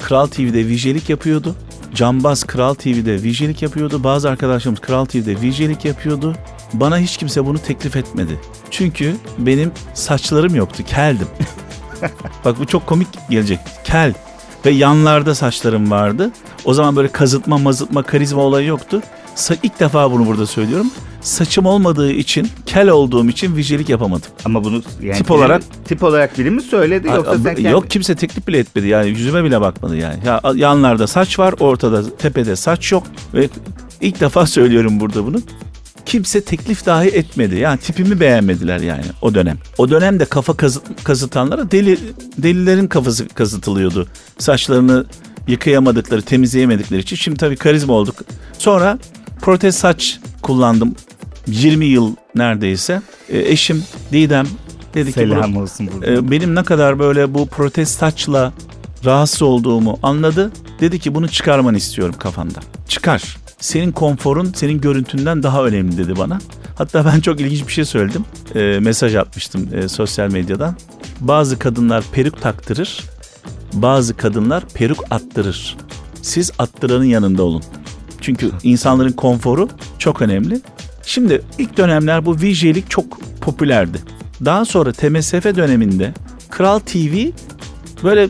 Kral 0.00 0.26
TV'de 0.26 0.68
VJ'lik 0.68 1.10
yapıyordu. 1.10 1.54
Cambaz 1.94 2.44
Kral 2.44 2.74
TV'de 2.74 3.16
VJ'lik 3.16 3.62
yapıyordu. 3.62 4.04
Bazı 4.04 4.30
arkadaşlarımız 4.30 4.80
Kral 4.80 5.04
TV'de 5.04 5.36
VJ'lik 5.36 5.84
yapıyordu. 5.84 6.36
Bana 6.72 6.98
hiç 6.98 7.16
kimse 7.16 7.46
bunu 7.46 7.58
teklif 7.58 7.96
etmedi. 7.96 8.40
Çünkü 8.70 9.16
benim 9.38 9.72
saçlarım 9.94 10.54
yoktu, 10.54 10.82
keldim. 10.86 11.28
Bak 12.44 12.58
bu 12.58 12.66
çok 12.66 12.86
komik 12.86 13.08
gelecek. 13.30 13.58
Kel 13.84 14.14
ve 14.66 14.70
yanlarda 14.70 15.34
saçlarım 15.34 15.90
vardı. 15.90 16.30
O 16.64 16.74
zaman 16.74 16.96
böyle 16.96 17.08
kazıtma, 17.08 17.58
mazıtma, 17.58 18.02
karizma 18.02 18.42
olayı 18.42 18.66
yoktu. 18.66 19.02
Sa- 19.36 19.56
ilk 19.62 19.80
defa 19.80 20.12
bunu 20.12 20.26
burada 20.26 20.46
söylüyorum. 20.46 20.90
Saçım 21.20 21.66
olmadığı 21.66 22.10
için, 22.12 22.48
kel 22.66 22.88
olduğum 22.88 23.28
için 23.28 23.56
vijelik 23.56 23.88
yapamadım. 23.88 24.30
Ama 24.44 24.64
bunu 24.64 24.82
yani 25.02 25.18
Tip 25.18 25.30
olarak- 25.30 25.62
tip 25.84 26.02
olarak 26.02 26.38
biri 26.38 26.50
mi 26.50 26.62
söyledi 26.62 27.08
yoksa 27.08 27.34
sen 27.38 27.54
kendi... 27.54 27.68
Yok 27.68 27.90
kimse 27.90 28.14
teklif 28.14 28.48
bile 28.48 28.58
etmedi 28.58 28.86
yani 28.86 29.08
yüzüme 29.08 29.44
bile 29.44 29.60
bakmadı 29.60 29.96
yani. 29.96 30.16
Ya, 30.26 30.40
yanlarda 30.54 31.06
saç 31.06 31.38
var, 31.38 31.54
ortada 31.60 32.16
tepede 32.16 32.56
saç 32.56 32.92
yok 32.92 33.02
ve 33.34 33.48
ilk 34.00 34.20
defa 34.20 34.46
söylüyorum 34.46 35.00
burada 35.00 35.26
bunu. 35.26 35.36
Kimse 36.08 36.40
teklif 36.40 36.86
dahi 36.86 37.08
etmedi. 37.08 37.56
Yani 37.56 37.78
tipimi 37.78 38.20
beğenmediler 38.20 38.80
yani 38.80 39.04
o 39.22 39.34
dönem. 39.34 39.58
O 39.78 39.90
dönemde 39.90 40.24
kafa 40.24 40.56
kazıt, 40.56 41.04
kazıtanlara 41.04 41.70
deli 41.70 41.98
delilerin 42.38 42.86
kafası 42.86 43.28
kazıtılıyordu. 43.28 44.08
Saçlarını 44.38 45.06
yıkayamadıkları, 45.48 46.22
temizleyemedikleri 46.22 47.00
için. 47.00 47.16
Şimdi 47.16 47.38
tabii 47.38 47.56
karizma 47.56 47.94
olduk. 47.94 48.14
Sonra 48.58 48.98
protez 49.40 49.76
saç 49.76 50.20
kullandım. 50.42 50.94
20 51.46 51.84
yıl 51.84 52.16
neredeyse. 52.34 53.02
E, 53.28 53.38
eşim 53.38 53.84
Didem 54.12 54.46
dedi 54.94 55.12
ki 55.12 55.20
Selam 55.20 55.56
olsun 55.56 55.90
burada. 55.94 56.10
e, 56.12 56.30
benim 56.30 56.54
ne 56.54 56.62
kadar 56.62 56.98
böyle 56.98 57.34
bu 57.34 57.46
protez 57.46 57.88
saçla 57.88 58.52
rahatsız 59.04 59.42
olduğumu 59.42 59.98
anladı. 60.02 60.52
Dedi 60.80 60.98
ki 60.98 61.14
bunu 61.14 61.28
çıkarmanı 61.28 61.76
istiyorum 61.76 62.14
kafandan. 62.18 62.62
Çıkar. 62.88 63.36
Senin 63.60 63.92
konforun 63.92 64.52
senin 64.54 64.80
görüntünden 64.80 65.42
daha 65.42 65.64
önemli 65.64 65.98
dedi 65.98 66.16
bana. 66.18 66.38
Hatta 66.78 67.04
ben 67.04 67.20
çok 67.20 67.40
ilginç 67.40 67.66
bir 67.66 67.72
şey 67.72 67.84
söyledim. 67.84 68.24
E, 68.54 68.78
mesaj 68.80 69.14
atmıştım 69.14 69.68
e, 69.74 69.88
sosyal 69.88 70.30
medyadan. 70.30 70.76
Bazı 71.20 71.58
kadınlar 71.58 72.04
peruk 72.12 72.42
taktırır. 72.42 73.04
Bazı 73.72 74.16
kadınlar 74.16 74.64
peruk 74.74 75.04
attırır. 75.10 75.76
Siz 76.22 76.52
attıranın 76.58 77.04
yanında 77.04 77.42
olun. 77.42 77.62
Çünkü 78.20 78.50
insanların 78.62 79.12
konforu 79.12 79.68
çok 79.98 80.22
önemli. 80.22 80.60
Şimdi 81.02 81.42
ilk 81.58 81.76
dönemler 81.76 82.26
bu 82.26 82.36
VJ'lik 82.36 82.90
çok 82.90 83.04
popülerdi. 83.40 83.98
Daha 84.44 84.64
sonra 84.64 84.92
TMSF 84.92 85.44
döneminde 85.44 86.14
Kral 86.50 86.78
TV 86.78 87.30
böyle 88.04 88.28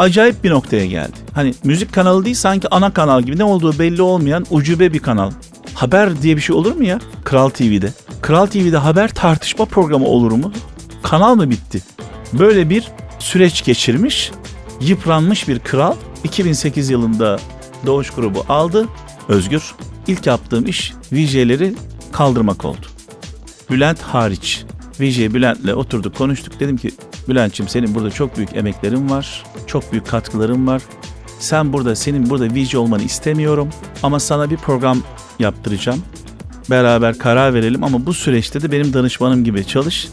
acayip 0.00 0.44
bir 0.44 0.50
noktaya 0.50 0.86
geldi. 0.86 1.16
Hani 1.34 1.54
müzik 1.64 1.92
kanalı 1.92 2.24
değil 2.24 2.36
sanki 2.36 2.68
ana 2.70 2.92
kanal 2.92 3.22
gibi 3.22 3.38
ne 3.38 3.44
olduğu 3.44 3.78
belli 3.78 4.02
olmayan 4.02 4.46
ucube 4.50 4.92
bir 4.92 4.98
kanal. 4.98 5.30
Haber 5.74 6.22
diye 6.22 6.36
bir 6.36 6.40
şey 6.40 6.56
olur 6.56 6.72
mu 6.72 6.84
ya 6.84 7.00
Kral 7.24 7.48
TV'de? 7.48 7.92
Kral 8.22 8.46
TV'de 8.46 8.76
haber 8.76 9.14
tartışma 9.14 9.64
programı 9.64 10.06
olur 10.06 10.32
mu? 10.32 10.52
Kanal 11.02 11.34
mı 11.34 11.50
bitti? 11.50 11.82
Böyle 12.32 12.70
bir 12.70 12.88
süreç 13.18 13.64
geçirmiş, 13.64 14.30
yıpranmış 14.80 15.48
bir 15.48 15.58
kral 15.58 15.94
2008 16.24 16.90
yılında 16.90 17.38
Doğuş 17.86 18.10
grubu 18.10 18.44
aldı. 18.48 18.86
Özgür. 19.28 19.74
İlk 20.06 20.26
yaptığım 20.26 20.66
iş 20.66 20.92
VJ'leri 21.12 21.74
kaldırmak 22.12 22.64
oldu. 22.64 22.86
Bülent 23.70 24.02
hariç. 24.02 24.64
VJ 25.00 25.18
Bülent'le 25.18 25.74
oturduk 25.74 26.16
konuştuk. 26.16 26.60
Dedim 26.60 26.76
ki 26.76 26.90
Bülent'ciğim 27.28 27.68
senin 27.68 27.94
burada 27.94 28.10
çok 28.10 28.36
büyük 28.36 28.56
emeklerin 28.56 29.10
var. 29.10 29.44
Çok 29.66 29.92
büyük 29.92 30.06
katkıların 30.06 30.66
var. 30.66 30.82
Sen 31.38 31.72
burada 31.72 31.96
senin 31.96 32.30
burada 32.30 32.54
VJ 32.54 32.74
olmanı 32.74 33.02
istemiyorum 33.02 33.68
ama 34.02 34.20
sana 34.20 34.50
bir 34.50 34.56
program 34.56 35.02
yaptıracağım. 35.38 36.02
Beraber 36.70 37.18
karar 37.18 37.54
verelim 37.54 37.84
ama 37.84 38.06
bu 38.06 38.14
süreçte 38.14 38.62
de 38.62 38.72
benim 38.72 38.92
danışmanım 38.94 39.44
gibi 39.44 39.66
çalış. 39.66 40.08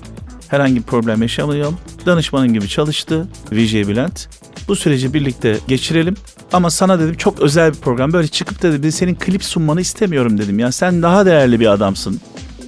Herhangi 0.47 0.75
bir 0.75 0.81
problem 0.81 1.21
yaşamayalım. 1.21 1.77
Danışmanım 2.05 2.53
gibi 2.53 2.67
çalıştı 2.67 3.27
VJ 3.51 3.73
Bülent. 3.73 4.27
Bu 4.67 4.75
süreci 4.75 5.13
birlikte 5.13 5.57
geçirelim. 5.67 6.15
Ama 6.53 6.69
sana 6.69 6.99
dedim 6.99 7.17
çok 7.17 7.39
özel 7.39 7.73
bir 7.73 7.77
program. 7.77 8.13
Böyle 8.13 8.27
çıkıp 8.27 8.61
da 8.61 8.71
dedi 8.71 8.91
senin 8.91 9.15
klip 9.15 9.43
sunmanı 9.43 9.81
istemiyorum 9.81 10.37
dedim. 10.37 10.59
Ya 10.59 10.71
sen 10.71 11.01
daha 11.01 11.25
değerli 11.25 11.59
bir 11.59 11.67
adamsın. 11.67 12.21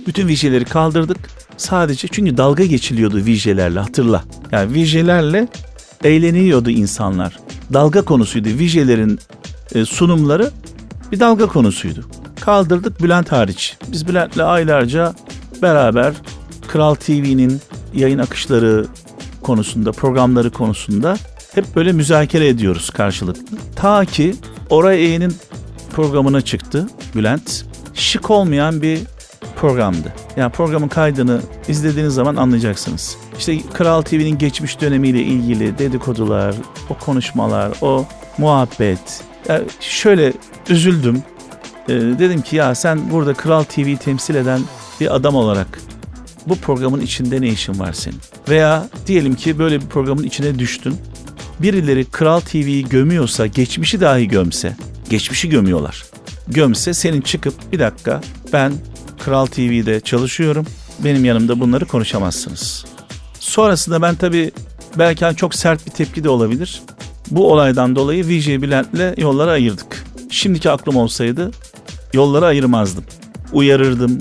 Bütün 0.08 0.27
VJ'leri 0.27 0.65
kaldırdık. 0.65 1.17
Sadece 1.60 2.08
çünkü 2.08 2.38
dalga 2.38 2.66
geçiliyordu 2.66 3.18
VJ'lerle 3.18 3.80
hatırla. 3.80 4.24
Yani 4.51 4.75
VJ'lerle 4.75 5.48
eğleniyordu 6.04 6.70
insanlar. 6.70 7.39
Dalga 7.74 8.01
konusuydu. 8.01 8.50
VJ'lerin 8.50 9.20
e, 9.75 9.86
sunumları 9.86 10.51
bir 11.12 11.20
dalga 11.20 11.46
konusuydu. 11.46 12.06
Kaldırdık 12.42 13.04
Bülent 13.04 13.32
hariç. 13.32 13.78
Biz 13.92 14.08
Bülent'le 14.08 14.39
aylarca 14.39 15.13
beraber 15.62 16.13
Kral 16.68 16.96
TV'nin 16.96 17.62
yayın 17.94 18.20
akışları 18.20 18.86
konusunda, 19.42 19.92
programları 19.92 20.51
konusunda 20.51 21.18
hep 21.56 21.75
böyle 21.75 21.92
müzakere 21.92 22.48
ediyoruz 22.48 22.89
karşılıklı. 22.89 23.58
Ta 23.75 24.06
ki 24.06 24.36
Oray 24.70 25.06
Eğen'in 25.06 25.34
programına 25.96 26.42
çıktı 26.42 26.88
Bülent. 27.16 27.66
Şık 27.94 28.30
olmayan 28.32 28.82
bir 28.82 29.00
programdı. 29.55 30.13
Yani 30.38 30.51
programın 30.51 30.88
kaydını 30.88 31.41
izlediğiniz 31.67 32.13
zaman 32.13 32.36
anlayacaksınız. 32.36 33.17
İşte 33.38 33.58
Kral 33.74 34.01
TV'nin 34.01 34.38
geçmiş 34.38 34.81
dönemiyle 34.81 35.22
ilgili 35.22 35.77
dedikodular, 35.77 36.55
o 36.89 36.93
konuşmalar, 37.05 37.72
o 37.81 38.05
muhabbet. 38.38 39.24
Yani 39.48 39.63
şöyle 39.79 40.34
üzüldüm. 40.69 41.24
Ee, 41.89 41.93
dedim 41.93 42.41
ki 42.41 42.55
ya 42.55 42.75
sen 42.75 43.12
burada 43.12 43.34
Kral 43.34 43.63
TV'yi 43.63 43.98
temsil 43.98 44.36
eden 44.36 44.62
bir 45.00 45.15
adam 45.15 45.36
olarak 45.36 45.79
bu 46.48 46.55
programın 46.55 47.01
içinde 47.01 47.41
ne 47.41 47.48
işin 47.48 47.79
var 47.79 47.93
senin? 47.93 48.19
Veya 48.50 48.88
diyelim 49.08 49.36
ki 49.36 49.60
böyle 49.60 49.81
bir 49.81 49.86
programın 49.86 50.24
içine 50.24 50.60
düştün. 50.60 50.96
Birileri 51.60 52.05
Kral 52.05 52.39
TV'yi 52.39 52.89
gömüyorsa, 52.89 53.48
geçmişi 53.48 54.01
dahi 54.01 54.27
gömse, 54.27 54.75
geçmişi 55.10 55.50
gömüyorlar. 55.50 56.05
Gömse 56.48 56.93
senin 56.93 57.22
çıkıp 57.22 57.53
bir 57.72 57.79
dakika 57.79 58.22
ben 58.53 58.74
Kral 59.20 59.46
TV'de 59.46 60.00
çalışıyorum. 60.00 60.66
Benim 61.04 61.26
yanımda 61.26 61.60
bunları 61.60 61.86
konuşamazsınız. 61.86 62.86
Sonrasında 63.40 64.02
ben 64.02 64.16
tabii 64.16 64.52
belki 64.98 65.26
hani 65.26 65.36
çok 65.36 65.56
sert 65.56 65.86
bir 65.86 65.92
tepki 65.92 66.24
de 66.24 66.30
olabilir. 66.30 66.82
Bu 67.32 67.52
olaydan 67.52 67.96
dolayı 67.96 68.28
VJ 68.28 68.48
Bülent'le 68.48 69.18
yolları 69.18 69.52
ayırdık. 69.52 70.06
Şimdiki 70.30 70.70
aklım 70.70 70.96
olsaydı 70.96 71.52
yolları 72.14 72.46
ayırmazdım. 72.46 73.04
Uyarırdım, 73.54 74.20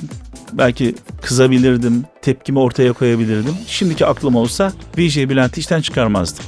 belki 0.53 0.95
kızabilirdim, 1.23 2.05
tepkimi 2.23 2.59
ortaya 2.59 2.93
koyabilirdim. 2.93 3.55
Şimdiki 3.67 4.07
aklım 4.07 4.37
olsa 4.37 4.73
VJ 4.99 5.17
Bülent'i 5.17 5.61
işten 5.61 5.81
çıkarmazdım. 5.81 6.45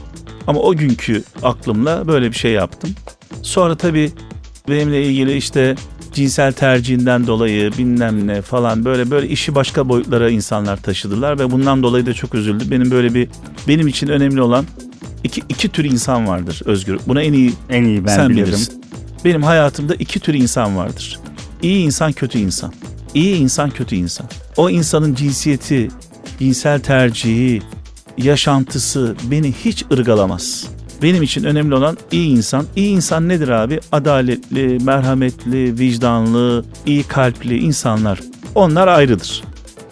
Ama 0.46 0.60
o 0.60 0.74
günkü 0.74 1.24
aklımla 1.42 2.08
böyle 2.08 2.30
bir 2.30 2.36
şey 2.36 2.52
yaptım. 2.52 2.90
Sonra 3.42 3.76
tabii 3.76 4.12
benimle 4.68 5.04
ilgili 5.04 5.36
işte 5.36 5.74
cinsel 6.12 6.52
tercihinden 6.52 7.26
dolayı 7.26 7.72
bilmem 7.78 8.26
ne 8.26 8.42
falan 8.42 8.84
böyle 8.84 9.10
böyle 9.10 9.28
işi 9.28 9.54
başka 9.54 9.88
boyutlara 9.88 10.30
insanlar 10.30 10.76
taşıdılar 10.76 11.38
ve 11.38 11.50
bundan 11.50 11.82
dolayı 11.82 12.06
da 12.06 12.14
çok 12.14 12.34
üzüldüm. 12.34 12.70
Benim 12.70 12.90
böyle 12.90 13.14
bir 13.14 13.28
benim 13.68 13.88
için 13.88 14.08
önemli 14.08 14.42
olan 14.42 14.64
iki, 15.24 15.42
iki 15.48 15.68
tür 15.68 15.84
insan 15.84 16.26
vardır 16.28 16.62
Özgür. 16.64 16.98
Buna 17.06 17.22
en 17.22 17.32
iyi 17.32 17.52
En 17.70 17.84
iyi 17.84 18.04
ben 18.04 18.16
sen 18.16 18.28
bilirim. 18.28 18.46
bilirsin. 18.46 18.84
Benim 19.24 19.42
hayatımda 19.42 19.94
iki 19.94 20.20
tür 20.20 20.34
insan 20.34 20.76
vardır. 20.76 21.18
İyi 21.62 21.84
insan, 21.84 22.12
kötü 22.12 22.38
insan. 22.38 22.72
İyi 23.14 23.36
insan, 23.36 23.70
kötü 23.70 23.96
insan. 23.96 24.26
O 24.56 24.70
insanın 24.70 25.14
cinsiyeti, 25.14 25.88
cinsel 26.38 26.80
tercihi, 26.80 27.62
yaşantısı 28.18 29.16
beni 29.30 29.52
hiç 29.52 29.84
ırgalamaz. 29.92 30.66
Benim 31.02 31.22
için 31.22 31.44
önemli 31.44 31.74
olan 31.74 31.98
iyi 32.12 32.36
insan. 32.36 32.66
İyi 32.76 32.90
insan 32.90 33.28
nedir 33.28 33.48
abi? 33.48 33.80
Adaletli, 33.92 34.78
merhametli, 34.84 35.78
vicdanlı, 35.78 36.64
iyi 36.86 37.02
kalpli 37.02 37.58
insanlar. 37.58 38.20
Onlar 38.54 38.88
ayrıdır. 38.88 39.44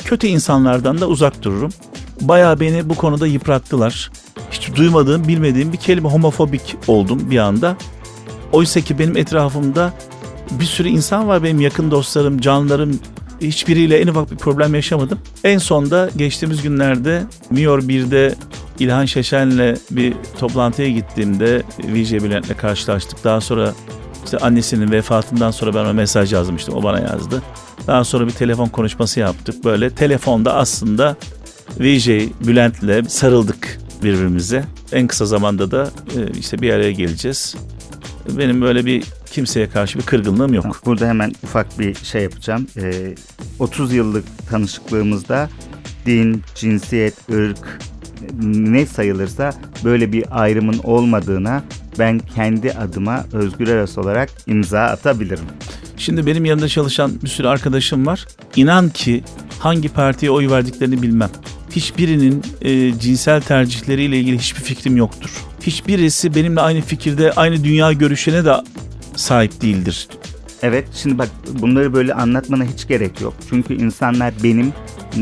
Kötü 0.04 0.26
insanlardan 0.26 1.00
da 1.00 1.08
uzak 1.08 1.42
dururum. 1.42 1.70
Bayağı 2.20 2.60
beni 2.60 2.88
bu 2.88 2.94
konuda 2.94 3.26
yıprattılar. 3.26 4.10
Hiç 4.50 4.74
duymadığım, 4.76 5.28
bilmediğim 5.28 5.72
bir 5.72 5.78
kelime 5.78 6.08
homofobik 6.08 6.76
oldum 6.86 7.30
bir 7.30 7.38
anda. 7.38 7.76
Oysa 8.52 8.80
ki 8.80 8.98
benim 8.98 9.16
etrafımda 9.16 9.92
bir 10.50 10.64
sürü 10.64 10.88
insan 10.88 11.28
var 11.28 11.42
benim 11.42 11.60
yakın 11.60 11.90
dostlarım, 11.90 12.40
canlarım. 12.40 13.00
Hiçbiriyle 13.40 13.98
en 13.98 14.06
ufak 14.06 14.30
bir 14.30 14.36
problem 14.36 14.74
yaşamadım. 14.74 15.18
En 15.44 15.58
sonda 15.58 16.10
geçtiğimiz 16.16 16.62
günlerde 16.62 17.22
Miyor 17.50 17.82
1'de 17.82 18.34
İlhan 18.78 19.04
Şeşen'le 19.04 19.76
bir 19.90 20.14
toplantıya 20.38 20.88
gittiğimde 20.88 21.62
VJ 21.78 22.12
Bülent'le 22.12 22.56
karşılaştık. 22.56 23.24
Daha 23.24 23.40
sonra 23.40 23.74
işte 24.24 24.38
annesinin 24.38 24.90
vefatından 24.90 25.50
sonra 25.50 25.74
ben 25.74 25.78
ona 25.78 25.92
mesaj 25.92 26.32
yazmıştım. 26.32 26.74
O 26.74 26.82
bana 26.82 27.00
yazdı. 27.00 27.42
Daha 27.86 28.04
sonra 28.04 28.26
bir 28.26 28.32
telefon 28.32 28.66
konuşması 28.66 29.20
yaptık. 29.20 29.64
Böyle 29.64 29.90
telefonda 29.90 30.54
aslında 30.54 31.16
VJ 31.80 32.08
Bülent'le 32.46 33.10
sarıldık 33.10 33.78
birbirimize. 34.02 34.64
En 34.92 35.06
kısa 35.06 35.26
zamanda 35.26 35.70
da 35.70 35.90
e, 36.16 36.38
işte 36.38 36.58
bir 36.58 36.72
araya 36.72 36.92
geleceğiz. 36.92 37.56
Benim 38.38 38.60
böyle 38.60 38.86
bir 38.86 39.04
kimseye 39.30 39.68
karşı 39.68 39.98
bir 39.98 40.04
kırgınlığım 40.04 40.54
yok. 40.54 40.80
Burada 40.86 41.06
hemen 41.06 41.32
ufak 41.42 41.78
bir 41.78 41.94
şey 41.94 42.22
yapacağım. 42.22 42.66
Ee, 42.76 43.14
30 43.58 43.92
yıllık 43.92 44.24
tanışıklığımızda 44.50 45.50
din, 46.06 46.42
cinsiyet, 46.54 47.14
ırk 47.30 47.78
ne 48.42 48.86
sayılırsa 48.86 49.52
böyle 49.84 50.12
bir 50.12 50.24
ayrımın 50.30 50.78
olmadığına 50.84 51.62
ben 51.98 52.18
kendi 52.18 52.72
adıma 52.72 53.24
Özgür 53.32 53.68
Aras 53.68 53.98
olarak 53.98 54.30
imza 54.46 54.80
atabilirim. 54.80 55.44
Şimdi 55.96 56.26
benim 56.26 56.44
yanında 56.44 56.68
çalışan 56.68 57.12
bir 57.22 57.28
sürü 57.28 57.48
arkadaşım 57.48 58.06
var. 58.06 58.26
İnan 58.56 58.88
ki 58.88 59.24
hangi 59.58 59.88
partiye 59.88 60.30
oy 60.30 60.50
verdiklerini 60.50 61.02
bilmem. 61.02 61.30
Hiçbirinin 61.70 62.42
e, 62.62 62.98
cinsel 62.98 63.40
tercihleriyle 63.40 64.18
ilgili 64.18 64.38
hiçbir 64.38 64.62
fikrim 64.62 64.96
yoktur. 64.96 65.30
Hiçbirisi 65.62 66.34
benimle 66.34 66.60
aynı 66.60 66.80
fikirde, 66.80 67.32
aynı 67.32 67.64
dünya 67.64 67.92
görüşüne 67.92 68.44
de 68.44 68.54
sahip 69.16 69.62
değildir. 69.62 70.08
Evet 70.62 70.88
şimdi 70.94 71.18
bak 71.18 71.28
bunları 71.60 71.92
böyle 71.94 72.14
anlatmana 72.14 72.64
hiç 72.64 72.88
gerek 72.88 73.20
yok. 73.20 73.34
Çünkü 73.50 73.74
insanlar 73.74 74.34
benim 74.44 74.72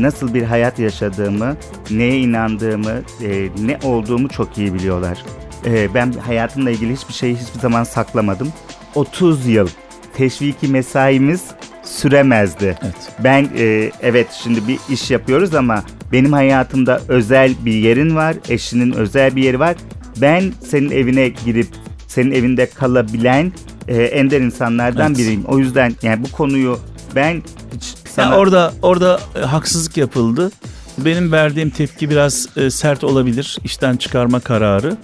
nasıl 0.01 0.33
bir 0.33 0.43
hayat 0.43 0.79
yaşadığımı, 0.79 1.57
neye 1.91 2.19
inandığımı, 2.19 3.01
e, 3.23 3.49
ne 3.61 3.77
olduğumu 3.83 4.29
çok 4.29 4.57
iyi 4.57 4.73
biliyorlar. 4.73 5.23
E, 5.65 5.93
ben 5.93 6.11
hayatımla 6.11 6.71
ilgili 6.71 6.93
hiçbir 6.93 7.13
şeyi 7.13 7.35
hiçbir 7.35 7.59
zaman 7.59 7.83
saklamadım. 7.83 8.53
30 8.95 9.47
yıl 9.47 9.67
teşviki 10.13 10.67
mesaimiz 10.67 11.43
süremezdi. 11.83 12.77
Evet. 12.83 12.95
Ben 13.23 13.49
e, 13.57 13.91
evet 14.01 14.27
şimdi 14.43 14.67
bir 14.67 14.79
iş 14.89 15.11
yapıyoruz 15.11 15.55
ama 15.55 15.83
benim 16.11 16.33
hayatımda 16.33 17.01
özel 17.07 17.53
bir 17.65 17.73
yerin 17.73 18.15
var, 18.15 18.35
eşinin 18.49 18.91
özel 18.91 19.35
bir 19.35 19.43
yeri 19.43 19.59
var. 19.59 19.75
Ben 20.21 20.43
senin 20.69 20.91
evine 20.91 21.29
girip 21.45 21.67
senin 22.07 22.31
evinde 22.31 22.69
kalabilen 22.69 23.51
e, 23.87 24.03
ender 24.03 24.41
insanlardan 24.41 25.07
Evet. 25.07 25.17
biriyim. 25.17 25.43
O 25.47 25.59
yüzden 25.59 25.93
yani 26.01 26.23
bu 26.23 26.31
konuyu 26.31 26.79
ben 27.15 27.41
hiç 27.75 27.95
sana 28.17 28.25
Yani 28.25 28.35
orada 28.35 28.73
orada 28.81 29.19
e, 29.35 29.39
haksızlık 29.39 29.97
yapıldı. 29.97 30.51
Benim 30.97 31.31
verdiğim 31.31 31.69
tepki 31.69 32.09
biraz 32.09 32.47
e, 32.57 32.69
sert 32.69 33.03
olabilir. 33.03 33.57
İşten 33.63 33.97
çıkarma 33.97 34.39
kararı 34.39 34.97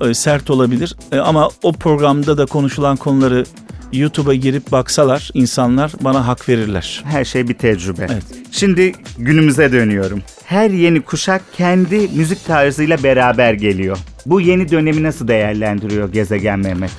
e, 0.00 0.14
sert 0.14 0.50
olabilir. 0.50 0.96
E, 1.12 1.18
ama 1.18 1.48
o 1.62 1.72
programda 1.72 2.38
da 2.38 2.46
konuşulan 2.46 2.96
konuları 2.96 3.44
YouTube'a 3.92 4.34
girip 4.34 4.72
baksalar 4.72 5.30
insanlar 5.34 5.92
bana 6.00 6.26
hak 6.26 6.48
verirler. 6.48 7.02
her 7.06 7.24
şey 7.24 7.48
bir 7.48 7.54
tecrübe. 7.54 8.06
Evet. 8.12 8.24
Şimdi 8.50 8.92
günümüze 9.18 9.72
dönüyorum. 9.72 10.22
Her 10.44 10.70
yeni 10.70 11.00
kuşak 11.00 11.42
kendi 11.56 12.08
müzik 12.14 12.46
tarzıyla 12.46 13.02
beraber 13.02 13.52
geliyor. 13.52 13.98
Bu 14.26 14.40
yeni 14.40 14.70
dönemi 14.70 15.02
nasıl 15.02 15.28
değerlendiriyor 15.28 16.12
Gezegen 16.12 16.58
Mehmet? 16.58 16.90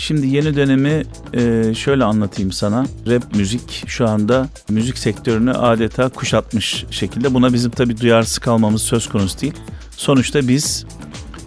Şimdi 0.00 0.26
yeni 0.26 0.56
dönemi 0.56 1.02
e, 1.34 1.74
şöyle 1.74 2.04
anlatayım 2.04 2.52
sana. 2.52 2.86
Rap 3.06 3.34
müzik 3.34 3.84
şu 3.86 4.08
anda 4.08 4.48
müzik 4.68 4.98
sektörünü 4.98 5.52
adeta 5.52 6.08
kuşatmış 6.08 6.84
şekilde. 6.90 7.34
Buna 7.34 7.52
bizim 7.52 7.70
tabii 7.70 8.00
duyarsız 8.00 8.38
kalmamız 8.38 8.82
söz 8.82 9.08
konusu 9.08 9.40
değil. 9.40 9.54
Sonuçta 9.96 10.48
biz 10.48 10.86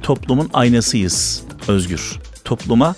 toplumun 0.02 0.50
aynasıyız 0.54 1.42
Özgür. 1.68 2.20
Topluma 2.44 2.96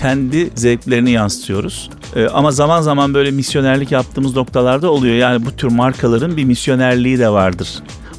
kendi 0.00 0.50
zevklerini 0.54 1.10
yansıtıyoruz. 1.10 1.90
E, 2.16 2.26
ama 2.26 2.50
zaman 2.50 2.82
zaman 2.82 3.14
böyle 3.14 3.30
misyonerlik 3.30 3.92
yaptığımız 3.92 4.36
noktalarda 4.36 4.90
oluyor. 4.90 5.14
Yani 5.14 5.46
bu 5.46 5.56
tür 5.56 5.68
markaların 5.68 6.36
bir 6.36 6.44
misyonerliği 6.44 7.18
de 7.18 7.28
vardır. 7.28 7.68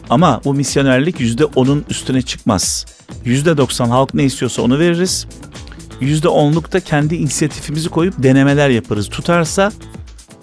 Ama 0.09 0.41
bu 0.45 0.53
misyonerlik 0.53 1.19
%10'un 1.19 1.85
üstüne 1.89 2.21
çıkmaz. 2.21 2.85
%90 3.25 3.87
halk 3.87 4.13
ne 4.13 4.23
istiyorsa 4.23 4.61
onu 4.61 4.79
veririz. 4.79 5.27
%10'luk 6.01 6.71
da 6.71 6.79
kendi 6.79 7.15
inisiyatifimizi 7.15 7.89
koyup 7.89 8.23
denemeler 8.23 8.69
yaparız. 8.69 9.09
Tutarsa 9.09 9.71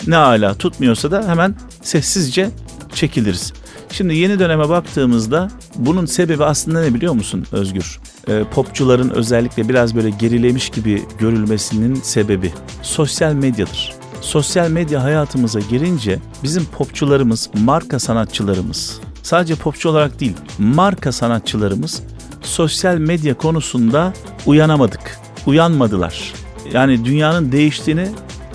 ne 0.07 0.17
ala 0.17 0.55
tutmuyorsa 0.55 1.11
da 1.11 1.29
hemen 1.29 1.55
sessizce 1.83 2.51
çekiliriz. 2.95 3.53
Şimdi 3.93 4.17
yeni 4.17 4.39
döneme 4.39 4.69
baktığımızda 4.69 5.51
bunun 5.77 6.07
sebebi 6.07 6.45
aslında 6.45 6.81
ne 6.81 6.95
biliyor 6.95 7.13
musun 7.13 7.47
Özgür? 7.53 8.01
Ee, 8.29 8.45
popçuların 8.55 9.11
özellikle 9.11 9.69
biraz 9.69 9.95
böyle 9.95 10.11
gerilemiş 10.11 10.69
gibi 10.69 11.03
görülmesinin 11.19 11.95
sebebi 11.95 12.53
sosyal 12.83 13.33
medyadır. 13.33 13.93
Sosyal 14.21 14.71
medya 14.71 15.03
hayatımıza 15.03 15.61
girince 15.61 16.19
bizim 16.43 16.65
popçularımız, 16.65 17.51
marka 17.55 17.99
sanatçılarımız, 17.99 19.01
sadece 19.23 19.55
popçu 19.55 19.89
olarak 19.89 20.21
değil, 20.21 20.37
marka 20.59 21.13
sanatçılarımız 21.13 22.03
sosyal 22.43 22.99
medya 22.99 23.35
konusunda 23.35 24.13
uyanamadık, 24.47 25.19
uyanmadılar. 25.47 26.33
Yani 26.73 27.05
dünyanın 27.05 27.53
değiştiğini 27.53 28.09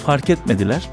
fark 0.06 0.30
etmediler. 0.30 0.90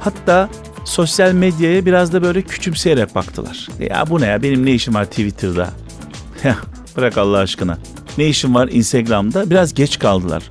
Hatta 0.00 0.48
sosyal 0.84 1.32
medyaya 1.32 1.86
biraz 1.86 2.12
da 2.12 2.22
böyle 2.22 2.42
küçümseyerek 2.42 3.14
baktılar. 3.14 3.68
Ya 3.80 4.04
bu 4.10 4.20
ne 4.20 4.26
ya 4.26 4.42
benim 4.42 4.66
ne 4.66 4.72
işim 4.72 4.94
var 4.94 5.04
Twitter'da? 5.04 5.70
Bırak 6.96 7.18
Allah 7.18 7.38
aşkına. 7.38 7.78
Ne 8.18 8.26
işim 8.26 8.54
var 8.54 8.68
Instagram'da? 8.68 9.50
Biraz 9.50 9.74
geç 9.74 9.98
kaldılar. 9.98 10.42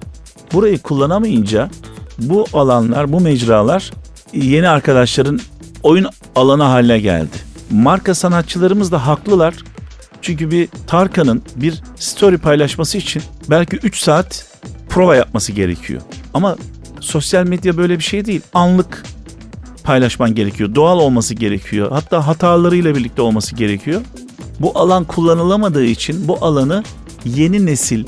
Burayı 0.53 0.79
kullanamayınca 0.79 1.69
bu 2.17 2.45
alanlar, 2.53 3.13
bu 3.13 3.19
mecralar 3.19 3.91
yeni 4.33 4.69
arkadaşların 4.69 5.39
oyun 5.83 6.07
alanı 6.35 6.63
haline 6.63 6.99
geldi. 6.99 7.37
Marka 7.71 8.15
sanatçılarımız 8.15 8.91
da 8.91 9.07
haklılar. 9.07 9.53
Çünkü 10.21 10.51
bir 10.51 10.69
Tarkan'ın 10.87 11.43
bir 11.55 11.83
story 11.95 12.37
paylaşması 12.37 12.97
için 12.97 13.23
belki 13.49 13.77
3 13.77 13.99
saat 13.99 14.54
prova 14.95 15.15
yapması 15.15 15.51
gerekiyor. 15.51 16.01
Ama 16.33 16.55
sosyal 16.99 17.47
medya 17.47 17.77
böyle 17.77 17.99
bir 17.99 18.03
şey 18.03 18.25
değil. 18.25 18.41
Anlık 18.53 19.03
paylaşman 19.83 20.35
gerekiyor. 20.35 20.75
Doğal 20.75 20.99
olması 20.99 21.33
gerekiyor. 21.33 21.91
Hatta 21.91 22.27
hatalarıyla 22.27 22.95
birlikte 22.95 23.21
olması 23.21 23.55
gerekiyor. 23.55 24.01
Bu 24.59 24.79
alan 24.79 25.03
kullanılamadığı 25.03 25.85
için 25.85 26.27
bu 26.27 26.45
alanı 26.45 26.83
yeni 27.25 27.65
nesil 27.65 28.05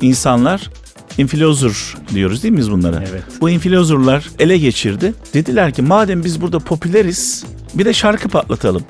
insanlar 0.00 0.70
influencer 1.18 1.72
diyoruz 2.14 2.42
değil 2.42 2.54
mi 2.54 2.58
biz 2.58 2.70
bunlara? 2.70 3.04
Evet. 3.10 3.24
Bu 3.40 3.50
influencerlar 3.50 4.30
ele 4.38 4.58
geçirdi. 4.58 5.14
Dediler 5.34 5.72
ki 5.72 5.82
madem 5.82 6.24
biz 6.24 6.40
burada 6.40 6.58
popüleriz 6.58 7.44
bir 7.74 7.84
de 7.84 7.92
şarkı 7.92 8.28
patlatalım. 8.28 8.82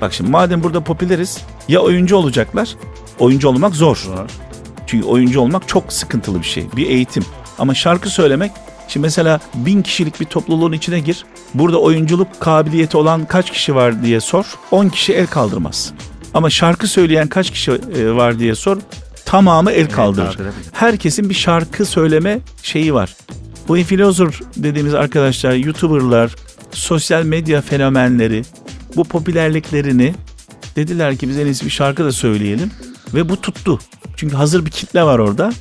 Bak 0.00 0.12
şimdi 0.12 0.30
madem 0.30 0.62
burada 0.62 0.84
popüleriz 0.84 1.38
ya 1.68 1.80
oyuncu 1.80 2.16
olacaklar. 2.16 2.76
Oyuncu 3.18 3.48
olmak 3.48 3.74
zor. 3.74 3.96
Zor. 3.96 4.47
Çünkü 4.88 5.06
oyuncu 5.06 5.40
olmak 5.40 5.68
çok 5.68 5.92
sıkıntılı 5.92 6.40
bir 6.40 6.46
şey. 6.46 6.66
Bir 6.76 6.90
eğitim. 6.90 7.24
Ama 7.58 7.74
şarkı 7.74 8.10
söylemek 8.10 8.52
Şimdi 8.88 9.06
mesela 9.06 9.40
bin 9.54 9.82
kişilik 9.82 10.20
bir 10.20 10.24
topluluğun 10.24 10.72
içine 10.72 11.00
gir. 11.00 11.24
Burada 11.54 11.80
oyunculuk 11.80 12.40
kabiliyeti 12.40 12.96
olan 12.96 13.24
kaç 13.24 13.50
kişi 13.50 13.74
var 13.74 14.02
diye 14.02 14.20
sor. 14.20 14.44
10 14.70 14.88
kişi 14.88 15.14
el 15.14 15.26
kaldırmaz. 15.26 15.92
Ama 16.34 16.50
şarkı 16.50 16.86
söyleyen 16.86 17.28
kaç 17.28 17.50
kişi 17.50 17.70
e, 17.70 18.10
var 18.10 18.38
diye 18.38 18.54
sor. 18.54 18.78
Tamamı 19.24 19.70
el 19.70 19.90
kaldırır. 19.90 20.38
Herkesin 20.72 21.30
bir 21.30 21.34
şarkı 21.34 21.86
söyleme 21.86 22.38
şeyi 22.62 22.94
var. 22.94 23.16
Bu 23.68 23.78
influencer 23.78 24.40
dediğimiz 24.56 24.94
arkadaşlar, 24.94 25.52
YouTuber'lar, 25.52 26.34
sosyal 26.72 27.22
medya 27.22 27.60
fenomenleri 27.60 28.42
bu 28.96 29.04
popülerliklerini 29.04 30.14
dediler 30.76 31.16
ki 31.16 31.28
biz 31.28 31.38
en 31.38 31.46
iyisi 31.46 31.64
bir 31.64 31.70
şarkı 31.70 32.04
da 32.04 32.12
söyleyelim 32.12 32.70
ve 33.14 33.28
bu 33.28 33.40
tuttu. 33.40 33.78
Çünkü 34.18 34.36
hazır 34.36 34.66
bir 34.66 34.70
kitle 34.70 35.02
var 35.02 35.18
orada. 35.18 35.52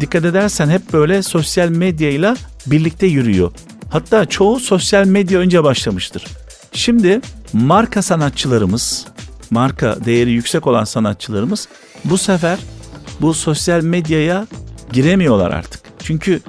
Dikkat 0.00 0.24
edersen 0.24 0.68
hep 0.68 0.92
böyle 0.92 1.22
sosyal 1.22 1.68
medyayla 1.68 2.36
birlikte 2.66 3.06
yürüyor. 3.06 3.52
Hatta 3.90 4.26
çoğu 4.26 4.60
sosyal 4.60 5.06
medya 5.06 5.38
önce 5.40 5.64
başlamıştır. 5.64 6.24
Şimdi 6.72 7.20
marka 7.52 8.02
sanatçılarımız, 8.02 9.06
marka 9.50 10.04
değeri 10.04 10.30
yüksek 10.30 10.66
olan 10.66 10.84
sanatçılarımız 10.84 11.68
bu 12.04 12.18
sefer 12.18 12.58
bu 13.20 13.34
sosyal 13.34 13.82
medyaya 13.82 14.46
giremiyorlar 14.92 15.50
artık. 15.50 15.80
Çünkü 16.02 16.40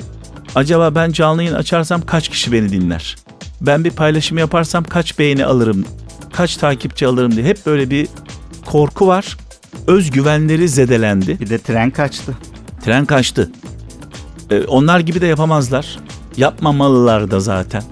acaba 0.55 0.95
ben 0.95 1.11
canlı 1.11 1.43
yayın 1.43 1.55
açarsam 1.55 2.01
kaç 2.01 2.29
kişi 2.29 2.51
beni 2.51 2.69
dinler? 2.69 3.15
Ben 3.61 3.83
bir 3.83 3.91
paylaşım 3.91 4.37
yaparsam 4.37 4.83
kaç 4.83 5.19
beğeni 5.19 5.45
alırım? 5.45 5.85
Kaç 6.33 6.57
takipçi 6.57 7.07
alırım 7.07 7.35
diye 7.35 7.45
hep 7.45 7.65
böyle 7.65 7.89
bir 7.89 8.07
korku 8.65 9.07
var. 9.07 9.37
Özgüvenleri 9.87 10.69
zedelendi. 10.69 11.39
Bir 11.39 11.49
de 11.49 11.57
tren 11.57 11.91
kaçtı. 11.91 12.37
Tren 12.85 13.05
kaçtı. 13.05 13.51
Ee, 14.49 14.63
onlar 14.63 14.99
gibi 14.99 15.21
de 15.21 15.27
yapamazlar. 15.27 15.99
Yapmamalılar 16.37 17.31
da 17.31 17.39
zaten. 17.39 17.83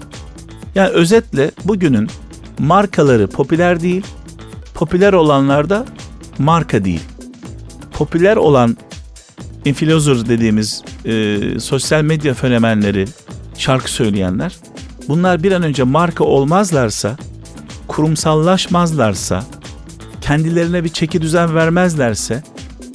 Yani 0.74 0.88
özetle 0.88 1.50
bugünün 1.64 2.08
markaları 2.58 3.26
popüler 3.26 3.80
değil, 3.80 4.06
popüler 4.74 5.12
olanlar 5.12 5.70
da 5.70 5.86
marka 6.38 6.84
değil. 6.84 7.02
Popüler 7.92 8.36
olan 8.36 8.76
influencer 9.64 10.28
dediğimiz 10.28 10.82
e, 11.04 11.38
sosyal 11.60 12.02
medya 12.02 12.34
fenomenleri, 12.34 13.06
şarkı 13.58 13.90
söyleyenler, 13.90 14.56
bunlar 15.08 15.42
bir 15.42 15.52
an 15.52 15.62
önce 15.62 15.82
marka 15.82 16.24
olmazlarsa, 16.24 17.16
kurumsallaşmazlarsa, 17.88 19.44
kendilerine 20.30 20.84
bir 20.84 20.88
çeki 20.88 21.22
düzen 21.22 21.54
vermezlerse 21.54 22.42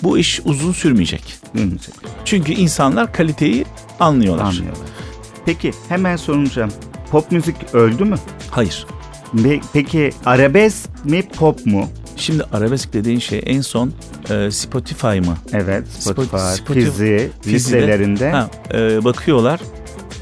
bu 0.04 0.18
iş 0.18 0.42
uzun 0.46 0.72
sürmeyecek. 0.72 1.36
Bilmeyecek. 1.56 1.94
Çünkü 2.26 2.52
insanlar 2.54 3.14
kaliteyi 3.14 3.66
anlıyorlar. 4.00 4.44
Anlıyorlar. 4.44 4.88
Peki 5.46 5.72
hemen 5.90 6.16
soracağım. 6.16 6.72
Pop 7.12 7.32
müzik 7.32 7.56
öldü 7.74 8.06
mü? 8.06 8.16
Hayır. 8.52 8.86
Pe- 9.36 9.62
Peki 9.74 10.14
arabesk 10.26 10.90
mi 11.06 11.22
pop 11.30 11.66
mu? 11.66 11.90
Şimdi 12.18 12.44
arabesk 12.54 12.94
dediğin 12.94 13.20
şey 13.20 13.42
en 13.46 13.62
son 13.62 13.92
e, 14.30 14.52
Spotify 14.52 15.08
mı? 15.08 15.38
Evet 15.54 15.88
Spotify, 15.88 16.36
Spotify- 16.36 16.74
Fizi, 16.74 17.32
listelerinde. 17.48 18.32
Ha, 18.32 18.50
e, 18.74 19.04
bakıyorlar 19.04 19.60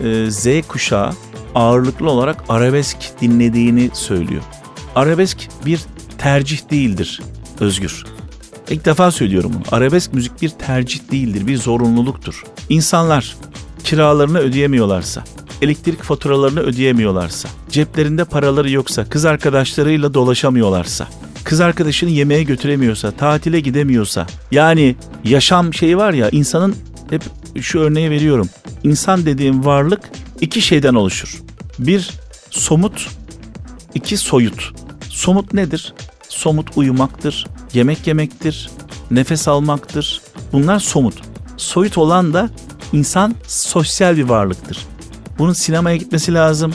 e, 0.04 0.32
Z 0.32 0.47
kuşağı 0.67 1.12
ağırlıklı 1.56 2.10
olarak 2.10 2.43
arabesk 2.49 2.97
dinlediğini 3.21 3.89
söylüyor. 3.93 4.41
Arabesk 4.95 5.38
bir 5.65 5.80
tercih 6.23 6.69
değildir 6.71 7.21
Özgür. 7.59 8.05
İlk 8.69 8.86
defa 8.86 9.12
söylüyorum 9.12 9.51
bunu. 9.53 9.63
Arabesk 9.71 10.13
müzik 10.13 10.41
bir 10.41 10.49
tercih 10.49 10.99
değildir, 11.12 11.47
bir 11.47 11.57
zorunluluktur. 11.57 12.43
İnsanlar 12.69 13.36
kiralarını 13.83 14.39
ödeyemiyorlarsa, 14.39 15.23
elektrik 15.62 16.03
faturalarını 16.03 16.59
ödeyemiyorlarsa, 16.59 17.49
ceplerinde 17.69 18.25
paraları 18.25 18.69
yoksa, 18.69 19.09
kız 19.09 19.25
arkadaşlarıyla 19.25 20.13
dolaşamıyorlarsa, 20.13 21.07
kız 21.43 21.62
arkadaşını 21.62 22.09
yemeğe 22.09 22.43
götüremiyorsa, 22.43 23.12
tatile 23.12 23.59
gidemiyorsa, 23.59 24.27
yani 24.51 24.95
yaşam 25.23 25.73
şeyi 25.73 25.97
var 25.97 26.13
ya 26.13 26.29
insanın 26.29 26.75
hep 27.09 27.21
şu 27.62 27.79
örneği 27.79 28.09
veriyorum. 28.09 28.49
İnsan 28.83 29.25
dediğim 29.25 29.65
varlık 29.65 30.01
iki 30.41 30.62
şeyden 30.62 30.93
oluşur. 30.93 31.41
Bir 31.79 32.09
somut, 32.49 33.09
iki 33.95 34.17
soyut. 34.17 34.71
Somut 35.09 35.53
nedir? 35.53 35.93
Somut 36.34 36.78
uyumaktır, 36.78 37.48
yemek 37.74 38.08
yemektir, 38.08 38.69
nefes 39.12 39.48
almaktır. 39.48 40.22
Bunlar 40.54 40.80
somut. 40.80 41.22
Soyut 41.58 41.98
olan 41.98 42.34
da 42.34 42.50
insan 42.93 43.36
sosyal 43.48 44.17
bir 44.17 44.24
varlıktır. 44.24 44.86
Bunun 45.39 45.54
sinemaya 45.54 45.98
gitmesi 45.98 46.34
lazım. 46.34 46.74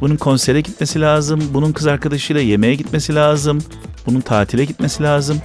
Bunun 0.00 0.16
konsere 0.16 0.60
gitmesi 0.60 1.00
lazım. 1.00 1.42
Bunun 1.54 1.72
kız 1.72 1.86
arkadaşıyla 1.86 2.42
yemeğe 2.42 2.74
gitmesi 2.74 3.14
lazım. 3.14 3.64
Bunun 4.06 4.20
tatile 4.20 4.64
gitmesi 4.64 5.02
lazım. 5.02 5.42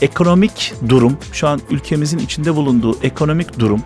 Ekonomik 0.00 0.74
durum, 0.88 1.16
şu 1.32 1.48
an 1.48 1.60
ülkemizin 1.70 2.18
içinde 2.18 2.56
bulunduğu 2.56 2.98
ekonomik 3.02 3.58
durum 3.58 3.82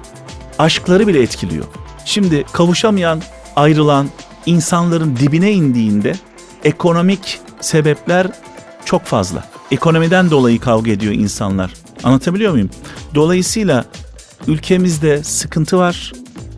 aşkları 0.59 1.07
bile 1.07 1.22
etkiliyor. 1.22 1.64
Şimdi 2.05 2.44
kavuşamayan, 2.52 3.22
ayrılan 3.57 4.09
insanların 4.46 5.16
dibine 5.16 5.52
indiğinde 5.52 6.12
ekonomik 6.64 7.40
sebepler 7.61 8.26
çok 8.87 9.05
fazla. 9.05 9.44
Ekonomiden 9.70 10.31
dolayı 10.31 10.61
kavga 10.61 10.90
ediyor 10.90 11.12
insanlar. 11.12 11.75
Anlatabiliyor 12.05 12.53
muyum? 12.53 12.70
Dolayısıyla 13.14 13.85
ülkemizde 14.46 15.25
sıkıntı 15.25 15.79
var, 15.79 16.12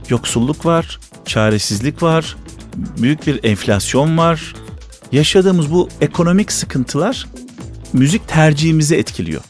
yoksulluk 0.08 0.66
var, 0.66 1.00
çaresizlik 1.24 2.02
var, 2.02 2.36
büyük 2.76 3.26
bir 3.26 3.44
enflasyon 3.44 4.18
var. 4.18 4.54
Yaşadığımız 5.12 5.72
bu 5.72 5.88
ekonomik 6.00 6.52
sıkıntılar 6.52 7.26
müzik 7.92 8.28
tercihimizi 8.28 8.96
etkiliyor. 8.96 9.42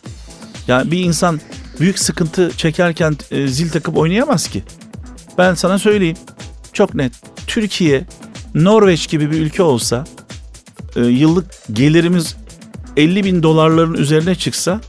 Yani 0.69 0.91
bir 0.91 0.99
insan 0.99 1.41
büyük 1.81 1.99
sıkıntı 1.99 2.51
çekerken 2.57 3.17
e, 3.31 3.49
zil 3.49 3.71
takıp 3.71 3.97
oynayamaz 3.97 4.49
ki. 4.49 4.63
Ben 5.39 5.55
sana 5.55 5.79
söyleyeyim. 5.79 6.17
Çok 6.73 6.95
net. 6.95 7.13
Türkiye, 7.47 8.05
Norveç 8.55 9.09
gibi 9.09 9.31
bir 9.31 9.41
ülke 9.41 9.63
olsa 9.63 10.05
e, 10.97 11.01
yıllık 11.01 11.47
gelirimiz 11.73 12.37
50 12.97 13.25
bin 13.25 13.43
dolarların 13.43 13.95
üzerine 13.95 14.35
çıksa 14.35 14.81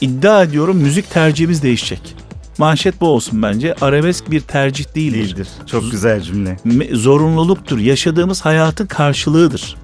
iddia 0.00 0.42
ediyorum 0.42 0.76
müzik 0.76 1.10
tercihimiz 1.10 1.62
değişecek. 1.62 2.16
Manşet 2.58 3.00
bu 3.00 3.06
olsun 3.06 3.42
bence. 3.42 3.74
Arabesk 3.80 4.30
bir 4.30 4.40
tercih 4.40 4.94
değildir. 4.94 5.18
Değildir. 5.18 5.48
Çok 5.66 5.90
güzel 5.90 6.20
cümle. 6.20 6.56
Zorunluluktur. 6.92 7.78
Yaşadığımız 7.78 8.44
hayatın 8.44 8.86
karşılığıdır. 8.86 9.76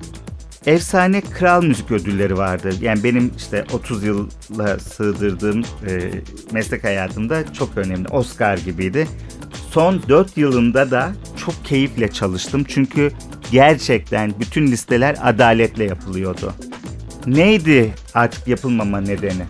Efsane 0.66 1.20
kral 1.20 1.62
müzik 1.62 1.90
ödülleri 1.90 2.36
vardı. 2.38 2.70
Yani 2.80 3.04
benim 3.04 3.32
işte 3.36 3.64
30 3.72 4.04
yılla 4.04 4.78
sığdırdığım 4.78 5.62
e, 5.62 6.10
meslek 6.52 6.84
hayatımda 6.84 7.52
çok 7.52 7.76
önemli. 7.76 8.08
Oscar 8.08 8.58
gibiydi. 8.58 9.08
Son 9.70 10.02
4 10.08 10.36
yılında 10.36 10.90
da 10.90 11.12
çok 11.36 11.64
keyifle 11.64 12.08
çalıştım. 12.08 12.64
Çünkü 12.68 13.12
gerçekten 13.52 14.34
bütün 14.40 14.66
listeler 14.66 15.16
adaletle 15.22 15.84
yapılıyordu. 15.84 16.52
Neydi 17.28 17.94
artık 18.14 18.48
yapılmama 18.48 19.00
nedeni? 19.00 19.42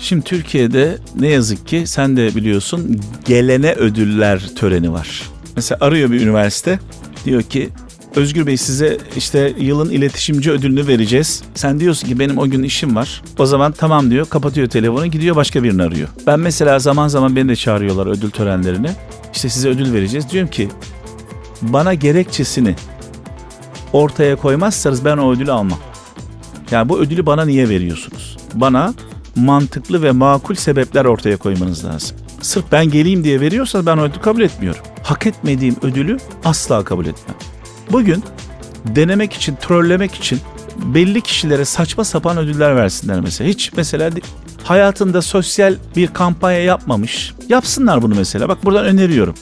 Şimdi 0.00 0.24
Türkiye'de 0.24 0.98
ne 1.20 1.28
yazık 1.28 1.66
ki 1.66 1.86
sen 1.86 2.16
de 2.16 2.34
biliyorsun 2.34 3.00
gelene 3.24 3.72
ödüller 3.72 4.48
töreni 4.56 4.92
var. 4.92 5.22
Mesela 5.56 5.78
arıyor 5.80 6.10
bir 6.10 6.20
üniversite 6.20 6.78
diyor 7.24 7.42
ki 7.42 7.68
Özgür 8.16 8.46
Bey 8.46 8.56
size 8.56 8.98
işte 9.16 9.54
yılın 9.58 9.90
iletişimci 9.90 10.50
ödülünü 10.50 10.86
vereceğiz. 10.86 11.42
Sen 11.54 11.80
diyorsun 11.80 12.08
ki 12.08 12.18
benim 12.18 12.38
o 12.38 12.46
gün 12.46 12.62
işim 12.62 12.96
var. 12.96 13.22
O 13.38 13.46
zaman 13.46 13.72
tamam 13.72 14.10
diyor 14.10 14.28
kapatıyor 14.28 14.68
telefonu 14.68 15.06
gidiyor 15.06 15.36
başka 15.36 15.62
birini 15.62 15.82
arıyor. 15.82 16.08
Ben 16.26 16.40
mesela 16.40 16.78
zaman 16.78 17.08
zaman 17.08 17.36
beni 17.36 17.48
de 17.48 17.56
çağırıyorlar 17.56 18.06
ödül 18.06 18.30
törenlerine. 18.30 18.90
İşte 19.34 19.48
size 19.48 19.68
ödül 19.68 19.92
vereceğiz. 19.92 20.30
Diyorum 20.30 20.50
ki 20.50 20.68
bana 21.62 21.94
gerekçesini 21.94 22.74
ortaya 23.92 24.36
koymazsanız 24.36 25.04
ben 25.04 25.16
o 25.16 25.32
ödülü 25.32 25.52
almam. 25.52 25.78
Yani 26.74 26.88
bu 26.88 26.98
ödülü 26.98 27.26
bana 27.26 27.44
niye 27.44 27.68
veriyorsunuz? 27.68 28.36
Bana 28.54 28.94
mantıklı 29.36 30.02
ve 30.02 30.10
makul 30.10 30.54
sebepler 30.54 31.04
ortaya 31.04 31.36
koymanız 31.36 31.84
lazım. 31.84 32.16
Sırf 32.40 32.64
ben 32.72 32.90
geleyim 32.90 33.24
diye 33.24 33.40
veriyorsa 33.40 33.86
ben 33.86 33.98
ödülü 33.98 34.20
kabul 34.20 34.40
etmiyorum. 34.40 34.82
Hak 35.02 35.26
etmediğim 35.26 35.76
ödülü 35.82 36.18
asla 36.44 36.84
kabul 36.84 37.06
etmem. 37.06 37.36
Bugün 37.92 38.24
denemek 38.84 39.32
için, 39.32 39.56
trollemek 39.56 40.14
için 40.14 40.40
belli 40.76 41.20
kişilere 41.20 41.64
saçma 41.64 42.04
sapan 42.04 42.38
ödüller 42.38 42.76
versinler 42.76 43.20
mesela. 43.20 43.50
Hiç 43.50 43.72
mesela 43.76 44.10
hayatında 44.64 45.22
sosyal 45.22 45.74
bir 45.96 46.06
kampanya 46.06 46.62
yapmamış. 46.62 47.34
Yapsınlar 47.48 48.02
bunu 48.02 48.14
mesela. 48.14 48.48
Bak 48.48 48.64
buradan 48.64 48.84
öneriyorum. 48.84 49.34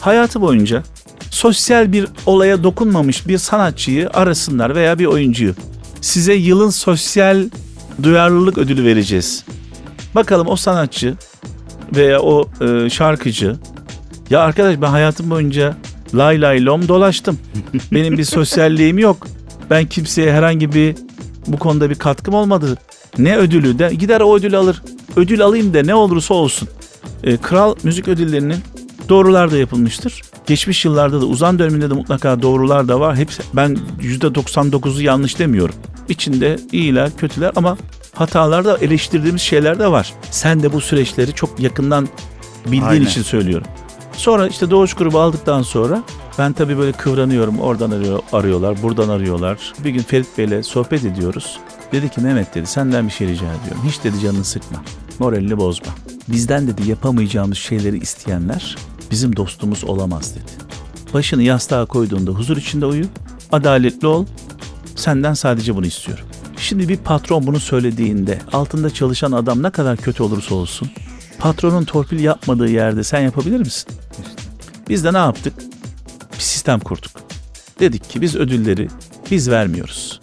Hayatı 0.00 0.40
boyunca 0.40 0.82
sosyal 1.30 1.92
bir 1.92 2.06
olaya 2.26 2.62
dokunmamış 2.62 3.28
bir 3.28 3.38
sanatçıyı 3.38 4.10
arasınlar 4.10 4.74
veya 4.74 4.98
bir 4.98 5.06
oyuncuyu. 5.06 5.54
Size 6.00 6.34
yılın 6.34 6.70
sosyal 6.70 7.48
duyarlılık 8.02 8.58
ödülü 8.58 8.84
vereceğiz. 8.84 9.44
Bakalım 10.14 10.46
o 10.48 10.56
sanatçı 10.56 11.14
veya 11.96 12.20
o 12.20 12.48
e, 12.60 12.90
şarkıcı 12.90 13.56
ya 14.30 14.40
arkadaş 14.40 14.80
ben 14.80 14.86
hayatım 14.86 15.30
boyunca 15.30 15.76
lay 16.14 16.40
lay 16.40 16.64
lom 16.64 16.88
dolaştım. 16.88 17.38
Benim 17.92 18.18
bir 18.18 18.24
sosyalliğim 18.24 18.98
yok. 18.98 19.26
Ben 19.70 19.86
kimseye 19.86 20.32
herhangi 20.32 20.72
bir 20.72 20.94
bu 21.46 21.58
konuda 21.58 21.90
bir 21.90 21.94
katkım 21.94 22.34
olmadı. 22.34 22.78
Ne 23.18 23.36
ödülü 23.36 23.78
de 23.78 23.94
gider 23.94 24.20
o 24.20 24.36
ödülü 24.36 24.56
alır. 24.56 24.82
Ödül 25.16 25.42
alayım 25.42 25.74
da 25.74 25.82
ne 25.82 25.94
olursa 25.94 26.34
olsun. 26.34 26.68
E, 27.24 27.36
Kral 27.36 27.74
müzik 27.82 28.08
ödüllerinin 28.08 28.56
doğrular 29.08 29.50
da 29.50 29.56
yapılmıştır. 29.56 30.22
Geçmiş 30.46 30.84
yıllarda 30.84 31.20
da 31.20 31.26
uzan 31.26 31.58
döneminde 31.58 31.90
de 31.90 31.94
mutlaka 31.94 32.42
doğrular 32.42 32.88
da 32.88 33.00
var. 33.00 33.16
Hepsi 33.16 33.42
ben 33.54 33.78
%99'u 34.00 35.02
yanlış 35.02 35.38
demiyorum. 35.38 35.74
İçinde 36.08 36.58
iyiler, 36.72 37.16
kötüler 37.16 37.52
ama 37.56 37.76
hatalarda 38.14 38.78
eleştirdiğimiz 38.78 39.42
şeyler 39.42 39.78
de 39.78 39.90
var. 39.90 40.12
Sen 40.30 40.62
de 40.62 40.72
bu 40.72 40.80
süreçleri 40.80 41.32
çok 41.32 41.60
yakından 41.60 42.08
bildiğin 42.66 42.82
Aynen. 42.82 43.06
için 43.06 43.22
söylüyorum. 43.22 43.66
Sonra 44.12 44.48
işte 44.48 44.70
Doğuş 44.70 44.94
grubu 44.94 45.18
aldıktan 45.20 45.62
sonra 45.62 46.02
ben 46.38 46.52
tabii 46.52 46.78
böyle 46.78 46.92
kıvranıyorum. 46.92 47.58
Oradan 47.58 47.90
arıyor, 47.90 48.20
arıyorlar, 48.32 48.82
buradan 48.82 49.08
arıyorlar. 49.08 49.72
Bir 49.84 49.90
gün 49.90 50.02
Ferit 50.02 50.38
Bey'le 50.38 50.62
sohbet 50.62 51.04
ediyoruz. 51.04 51.58
Dedi 51.92 52.08
ki 52.08 52.20
Mehmet 52.20 52.54
dedi 52.54 52.66
senden 52.66 53.06
bir 53.06 53.12
şey 53.12 53.28
rica 53.28 53.46
ediyorum. 53.46 53.82
Hiç 53.86 54.04
dedi 54.04 54.20
canını 54.20 54.44
sıkma. 54.44 54.82
Moralini 55.18 55.58
bozma. 55.58 55.92
Bizden 56.28 56.66
dedi 56.66 56.90
yapamayacağımız 56.90 57.58
şeyleri 57.58 57.98
isteyenler 57.98 58.76
bizim 59.10 59.36
dostumuz 59.36 59.84
olamaz 59.84 60.34
dedi. 60.34 60.68
Başını 61.14 61.42
yastığa 61.42 61.86
koyduğunda 61.86 62.30
huzur 62.30 62.56
içinde 62.56 62.86
uyu. 62.86 63.04
Adaletli 63.52 64.06
ol. 64.06 64.26
Senden 64.96 65.34
sadece 65.34 65.76
bunu 65.76 65.86
istiyorum. 65.86 66.24
Şimdi 66.56 66.88
bir 66.88 66.96
patron 66.96 67.46
bunu 67.46 67.60
söylediğinde 67.60 68.38
altında 68.52 68.90
çalışan 68.90 69.32
adam 69.32 69.62
ne 69.62 69.70
kadar 69.70 69.96
kötü 69.96 70.22
olursa 70.22 70.54
olsun 70.54 70.90
patronun 71.38 71.84
torpil 71.84 72.20
yapmadığı 72.20 72.68
yerde 72.68 73.04
sen 73.04 73.20
yapabilir 73.20 73.58
misin? 73.58 73.92
Biz 74.88 75.04
de 75.04 75.12
ne 75.12 75.18
yaptık? 75.18 75.54
Bir 76.34 76.42
sistem 76.42 76.80
kurduk. 76.80 77.10
Dedik 77.80 78.10
ki 78.10 78.20
biz 78.20 78.36
ödülleri 78.36 78.88
biz 79.30 79.50
vermiyoruz. 79.50 80.20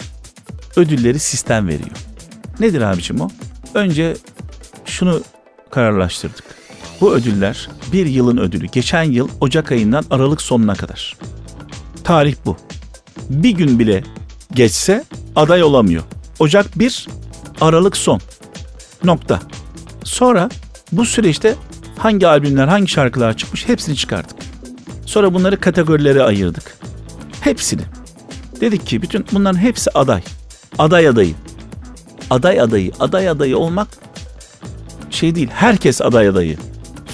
Ödülleri 0.76 1.19
sistem 1.19 1.67
veriyor. 1.67 1.98
Nedir 2.60 2.82
abicim 2.82 3.21
o? 3.21 3.30
Önce 3.74 4.17
şunu 4.86 5.21
kararlaştırdık. 5.71 6.55
Bu 7.02 7.14
ödüller 7.14 7.70
bir 7.94 8.06
yılın 8.06 8.38
ödülü. 8.38 8.66
Geçen 8.66 9.04
yıl 9.04 9.30
Ocak 9.42 9.72
ayından 9.72 10.06
Aralık 10.10 10.42
sonuna 10.42 10.76
kadar. 10.76 11.18
Tarih 12.04 12.36
bu. 12.46 12.58
Bir 13.30 13.50
gün 13.50 13.80
bile 13.80 14.04
geçse 14.54 15.04
aday 15.36 15.64
olamıyor. 15.64 16.04
Ocak 16.40 16.80
1, 16.80 17.08
Aralık 17.62 17.98
son. 17.98 18.22
Nokta. 19.04 19.40
Sonra 20.04 20.50
bu 20.92 21.06
süreçte 21.06 21.56
hangi 21.98 22.28
albümler, 22.28 22.68
hangi 22.68 22.88
şarkılar 22.88 23.38
çıkmış 23.38 23.68
hepsini 23.68 23.96
çıkardık. 23.96 24.36
Sonra 25.06 25.34
bunları 25.34 25.60
kategorilere 25.60 26.24
ayırdık. 26.24 26.78
Hepsini. 27.42 27.82
Dedik 28.62 28.88
ki 28.88 29.02
bütün 29.02 29.26
bunların 29.32 29.60
hepsi 29.60 29.92
aday. 29.94 30.22
Aday 30.80 31.08
adayı. 31.08 31.34
Aday 32.30 32.62
adayı. 32.62 32.92
Aday 33.00 33.30
adayı 33.30 33.58
olmak 33.58 33.88
şey 35.10 35.36
değil. 35.36 35.50
Herkes 35.54 36.02
aday 36.02 36.28
adayı. 36.28 36.58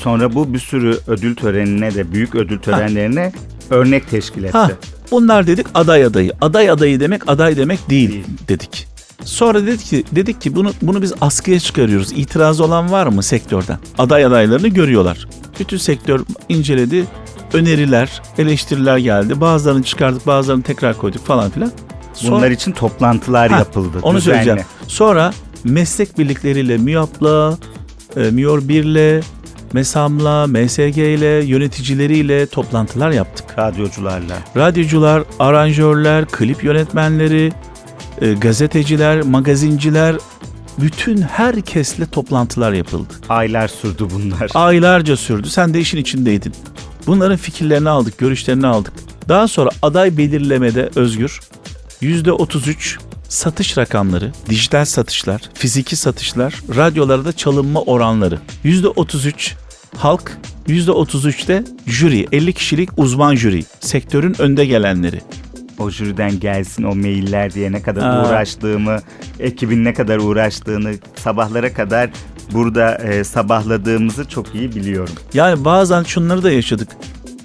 Sonra 0.04 0.34
bu 0.34 0.54
bir 0.54 0.60
sürü 0.60 0.98
ödül 1.08 1.36
törenine 1.36 1.96
de 1.96 2.12
büyük 2.14 2.36
ödül 2.36 2.60
törenlerine 2.60 3.32
örnek 3.70 4.10
teşkil 4.10 4.44
etti. 4.44 4.58
Ha, 4.58 4.72
bunlar 5.12 5.48
dedik 5.48 5.68
aday 5.74 6.06
adayı. 6.06 6.32
Aday 6.42 6.70
adayı 6.70 7.00
demek 7.00 7.30
aday 7.30 7.58
demek 7.58 7.90
değil, 7.90 8.10
Değil. 8.12 8.26
dedik. 8.48 8.88
Sonra 9.24 9.66
dedik 9.66 9.80
ki 9.86 10.04
dedik 10.12 10.42
ki 10.42 10.56
bunu 10.56 10.72
bunu 10.82 11.02
biz 11.02 11.14
askıya 11.22 11.60
çıkarıyoruz. 11.60 12.12
İtiraz 12.12 12.62
olan 12.62 12.92
var 12.92 13.08
mı 13.08 13.24
sektörden? 13.24 13.78
Aday 13.98 14.26
adaylarını 14.26 14.68
görüyorlar. 14.68 15.28
Bütün 15.60 15.78
sektör 15.78 16.20
inceledi. 16.50 17.06
Öneriler, 17.54 18.22
eleştiriler 18.38 18.98
geldi. 18.98 19.42
Bazılarını 19.42 19.84
çıkardık, 19.84 20.28
bazılarını 20.28 20.64
tekrar 20.64 20.98
koyduk 20.98 21.26
falan 21.26 21.50
filan. 21.52 21.72
Sonra- 22.14 22.36
Bunlar 22.36 22.52
için 22.52 22.72
toplantılar 22.72 23.52
Ha, 23.52 23.58
yapıldı. 23.60 23.98
Onu 24.02 24.18
düzenli. 24.18 24.24
söyleyeceğim. 24.38 24.60
Sonra 24.88 25.34
meslek 25.64 26.18
birlikleriyle 26.20 26.78
MÜYAP'la, 26.78 27.58
e, 28.18 28.20
MÜYOR 28.20 28.60
1'le, 28.62 29.22
MESAM'la, 29.74 30.48
MSG 30.48 30.98
ile, 30.98 31.46
yöneticileriyle 31.46 32.46
toplantılar 32.46 33.12
yaptık. 33.12 33.46
Radyocularla. 33.60 34.38
Radyocular, 34.58 35.24
aranjörler, 35.40 36.26
klip 36.26 36.64
yönetmenleri, 36.64 37.52
e, 38.22 38.34
gazeteciler, 38.34 39.22
magazinciler, 39.22 40.16
bütün 40.78 41.22
herkesle 41.22 42.06
toplantılar 42.06 42.74
yapıldı. 42.74 43.14
Aylar 43.30 43.68
sürdü 43.68 44.08
bunlar. 44.14 44.52
Aylarca 44.54 45.18
sürdü. 45.18 45.50
Sen 45.50 45.74
de 45.74 45.80
işin 45.80 45.98
içindeydin. 45.98 46.54
Bunların 47.08 47.38
fikirlerini 47.38 47.90
aldık, 47.90 48.18
görüşlerini 48.18 48.68
aldık. 48.68 48.94
Daha 49.30 49.48
sonra 49.48 49.70
aday 49.82 50.18
belirlemede 50.18 50.90
Özgür 50.96 51.40
%33 52.02 53.00
satış 53.30 53.78
rakamları, 53.78 54.32
dijital 54.50 54.86
satışlar, 54.86 55.42
fiziki 55.54 55.96
satışlar, 55.96 56.54
radyolarda 56.76 57.34
çalınma 57.34 57.82
oranları. 57.82 58.40
%33 58.66 59.54
halk, 59.98 60.38
%33'te 60.68 61.64
jüri, 61.88 62.28
50 62.32 62.54
kişilik 62.54 62.90
uzman 62.98 63.36
jüri, 63.36 63.64
sektörün 63.80 64.42
önde 64.42 64.66
gelenleri. 64.66 65.22
O 65.80 65.90
jüriden 65.90 66.40
gelsin 66.40 66.84
o 66.84 66.96
mailler 66.96 67.54
diye 67.54 67.72
ne 67.72 67.82
kadar 67.82 68.10
Aa. 68.10 68.30
uğraştığımı, 68.30 69.00
ekibin 69.40 69.86
ne 69.86 69.94
kadar 69.94 70.18
uğraştığını 70.18 70.94
sabahlara 71.16 71.74
kadar 71.74 72.10
burada 72.54 72.96
e, 72.96 73.24
sabahladığımızı 73.24 74.30
çok 74.30 74.56
iyi 74.56 74.76
biliyorum. 74.76 75.14
Yani 75.34 75.66
bazen 75.66 76.04
şunları 76.04 76.44
da 76.44 76.52
yaşadık. 76.52 76.90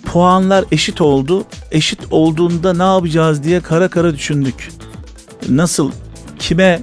Puanlar 0.04 0.64
eşit 0.72 1.00
oldu. 1.00 1.44
Eşit 1.70 2.00
olduğunda 2.10 2.74
ne 2.74 2.82
yapacağız 2.82 3.44
diye 3.44 3.60
kara 3.60 3.88
kara 3.88 4.14
düşündük. 4.14 4.68
Nasıl, 5.48 5.90
kime 6.38 6.80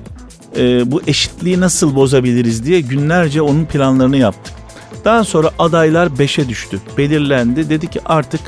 e, 0.58 0.92
bu 0.92 1.02
eşitliği 1.08 1.60
nasıl 1.60 1.96
bozabiliriz 1.96 2.66
diye 2.66 2.82
günlerce 2.82 3.42
onun 3.42 3.66
planlarını 3.66 4.18
yaptık. 4.18 4.63
Daha 5.06 5.24
sonra 5.24 5.52
adaylar 5.60 6.08
5'e 6.08 6.50
düştü. 6.50 6.82
Belirlendi. 6.98 7.70
Dedi 7.70 7.90
ki 7.90 8.02
artık 8.06 8.42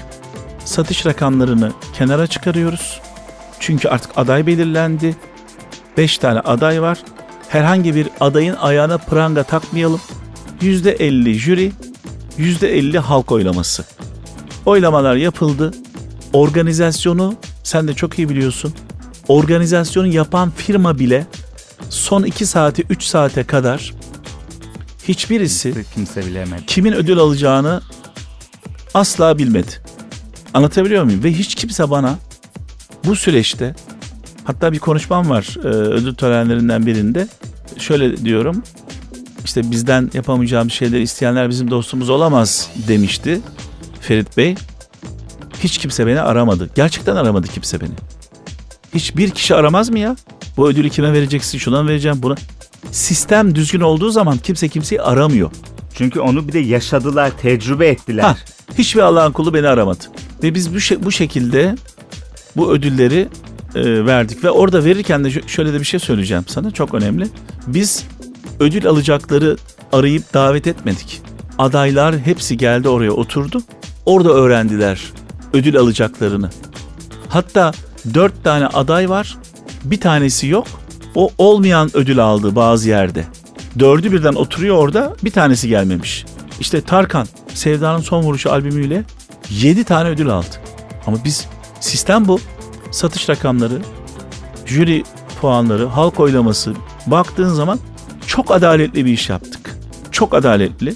satış 0.66 1.06
rakamlarını 1.06 1.72
kenara 1.94 2.28
çıkarıyoruz. 2.28 3.02
Çünkü 3.60 3.88
artık 3.90 4.12
aday 4.18 4.48
belirlendi. 4.48 5.16
5 5.98 6.18
tane 6.18 6.40
aday 6.40 6.82
var. 6.82 6.98
herhangi 7.50 7.96
bir 7.96 8.10
adayın 8.20 8.56
ayağına 8.56 8.98
pranga 8.98 9.44
takmayalım. 9.44 10.02
%50 10.62 11.34
jüri, 11.34 11.72
%50 12.38 12.98
halk 12.98 13.32
oylaması. 13.32 13.86
Oylamalar 14.66 15.16
yapıldı. 15.16 15.74
Organizasyonu 16.34 17.36
sen 17.64 17.88
de 17.88 17.94
çok 17.94 18.20
iyi 18.20 18.30
biliyorsun. 18.30 18.74
Organizasyonu 19.28 20.08
yapan 20.08 20.52
firma 20.52 21.00
bile 21.00 21.26
son 21.90 22.24
2 22.24 22.46
saati 22.46 22.84
3 22.90 23.04
saate 23.04 23.44
kadar 23.44 23.94
hiçbirisi 25.08 25.86
Kimse 25.94 26.26
bilemedi. 26.26 26.66
kimin 26.66 26.92
ödül 26.94 27.18
alacağını 27.18 27.82
asla 28.94 29.38
bilmedi. 29.38 29.72
Anlatabiliyor 30.54 31.04
muyum? 31.04 31.24
Ve 31.24 31.34
hiç 31.34 31.56
kimse 31.56 31.90
bana 31.90 32.16
bu 33.06 33.16
süreçte 33.16 33.76
hatta 34.44 34.72
bir 34.72 34.80
konuşmam 34.80 35.30
var 35.30 35.58
e, 35.64 35.68
ödül 35.68 36.16
törenlerinden 36.16 36.86
birinde. 36.86 37.28
Şöyle 37.80 38.26
diyorum. 38.26 38.64
işte 39.46 39.72
bizden 39.72 40.12
yapamayacağımız 40.14 40.74
şeyleri 40.74 41.02
isteyenler 41.02 41.50
bizim 41.50 41.72
dostumuz 41.72 42.10
olamaz 42.10 42.70
demişti 42.88 43.42
Ferit 44.02 44.38
Bey. 44.38 44.56
Hiç 45.64 45.78
kimse 45.78 46.08
beni 46.08 46.22
aramadı. 46.22 46.70
Gerçekten 46.76 47.16
aramadı 47.16 47.48
kimse 47.48 47.82
beni. 47.82 47.90
Hiçbir 48.94 49.30
kişi 49.32 49.56
aramaz 49.56 49.90
mı 49.90 50.00
ya? 50.00 50.16
Bu 50.58 50.68
ödülü 50.70 50.90
kime 50.90 51.14
vereceksin? 51.14 51.58
Şuna 51.58 51.84
mı 51.84 51.90
vereceğim 51.90 52.18
buna. 52.22 52.36
Sistem 52.92 53.56
düzgün 53.56 53.82
olduğu 53.82 54.10
zaman 54.10 54.38
kimse 54.38 54.68
kimseyi 54.70 55.02
aramıyor. 55.02 55.52
Çünkü 55.94 56.20
onu 56.20 56.48
bir 56.48 56.54
de 56.54 56.60
yaşadılar, 56.60 57.32
tecrübe 57.42 57.88
ettiler. 57.88 58.24
Ha, 58.24 58.38
hiçbir 58.78 59.02
Allah'ın 59.02 59.32
kulu 59.32 59.54
beni 59.54 59.68
aramadı. 59.68 60.04
Ve 60.44 60.56
biz 60.56 60.74
bu, 60.74 60.78
şe- 60.78 61.04
bu 61.06 61.12
şekilde 61.12 61.76
bu 62.58 62.72
ödülleri 62.72 63.28
e, 63.76 64.06
verdik. 64.06 64.44
Ve 64.44 64.50
orada 64.52 64.84
verirken 64.86 65.24
de 65.24 65.28
şö- 65.28 65.48
şöyle 65.48 65.74
de 65.74 65.80
bir 65.80 65.86
şey 65.86 66.00
söyleyeceğim 66.00 66.44
sana 66.48 66.72
çok 66.72 66.94
önemli. 66.94 67.28
Biz 67.68 68.04
ödül 68.60 68.88
alacakları 68.88 69.58
arayıp 69.92 70.34
davet 70.34 70.68
etmedik. 70.68 71.22
Adaylar 71.58 72.18
hepsi 72.18 72.58
geldi 72.58 72.90
oraya 72.90 73.12
oturdu. 73.12 73.62
Orada 74.06 74.30
öğrendiler 74.30 75.02
ödül 75.54 75.78
alacaklarını. 75.78 76.50
Hatta 77.30 77.72
dört 78.14 78.44
tane 78.44 78.68
aday 78.68 79.10
var. 79.10 79.38
Bir 79.84 80.00
tanesi 80.00 80.48
yok. 80.48 80.68
O 81.16 81.30
olmayan 81.38 81.90
ödül 81.94 82.20
aldı 82.20 82.56
bazı 82.56 82.90
yerde. 82.90 83.26
Dördü 83.80 84.12
birden 84.12 84.34
oturuyor 84.34 84.78
orada 84.78 85.16
bir 85.24 85.32
tanesi 85.32 85.68
gelmemiş. 85.68 86.26
İşte 86.60 86.82
Tarkan 86.82 87.28
Sevda'nın 87.54 88.02
son 88.02 88.24
vuruşu 88.24 88.52
albümüyle 88.52 89.04
7 89.50 89.84
tane 89.84 90.10
ödül 90.10 90.30
aldı. 90.30 90.56
Ama 91.08 91.18
biz 91.24 91.48
sistem 91.80 92.28
bu. 92.28 92.40
Satış 92.92 93.30
rakamları, 93.30 93.82
jüri 94.66 95.04
puanları, 95.42 95.86
halk 95.86 96.20
oylaması 96.20 96.74
baktığın 97.08 97.54
zaman 97.54 97.80
çok 98.28 98.52
adaletli 98.52 99.06
bir 99.06 99.12
iş 99.12 99.30
yaptık. 99.30 99.78
Çok 100.12 100.34
adaletli. 100.34 100.96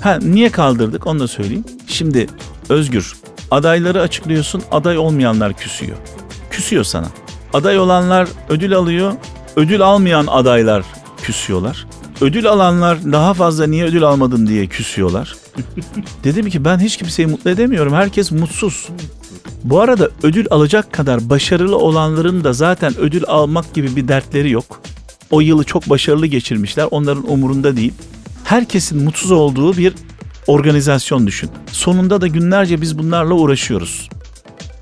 Ha 0.00 0.18
niye 0.22 0.50
kaldırdık 0.50 1.06
onu 1.06 1.20
da 1.20 1.28
söyleyeyim. 1.28 1.64
Şimdi 1.86 2.26
Özgür 2.68 3.16
adayları 3.50 4.00
açıklıyorsun 4.00 4.62
aday 4.70 4.98
olmayanlar 4.98 5.52
küsüyor. 5.52 5.96
Küsüyor 6.50 6.84
sana. 6.84 7.06
Aday 7.54 7.78
olanlar 7.78 8.28
ödül 8.48 8.74
alıyor. 8.74 9.12
Ödül 9.58 9.82
almayan 9.82 10.26
adaylar 10.26 10.84
küsüyorlar. 11.22 11.86
Ödül 12.20 12.46
alanlar 12.46 13.12
daha 13.12 13.34
fazla 13.34 13.66
niye 13.66 13.84
ödül 13.84 14.04
almadın 14.04 14.46
diye 14.46 14.66
küsüyorlar. 14.66 15.36
Dedim 16.24 16.50
ki 16.50 16.64
ben 16.64 16.78
hiç 16.78 16.96
kimseyi 16.96 17.26
mutlu 17.26 17.50
edemiyorum. 17.50 17.94
Herkes 17.94 18.32
mutsuz. 18.32 18.88
Bu 19.64 19.80
arada 19.80 20.10
ödül 20.22 20.46
alacak 20.50 20.92
kadar 20.92 21.30
başarılı 21.30 21.78
olanların 21.78 22.44
da 22.44 22.52
zaten 22.52 22.98
ödül 22.98 23.24
almak 23.26 23.74
gibi 23.74 23.96
bir 23.96 24.08
dertleri 24.08 24.50
yok. 24.50 24.80
O 25.30 25.40
yılı 25.40 25.64
çok 25.64 25.90
başarılı 25.90 26.26
geçirmişler. 26.26 26.88
Onların 26.90 27.30
umurunda 27.30 27.76
değil. 27.76 27.92
Herkesin 28.44 29.04
mutsuz 29.04 29.30
olduğu 29.30 29.76
bir 29.76 29.94
organizasyon 30.46 31.26
düşün. 31.26 31.50
Sonunda 31.72 32.20
da 32.20 32.26
günlerce 32.26 32.80
biz 32.80 32.98
bunlarla 32.98 33.34
uğraşıyoruz. 33.34 34.08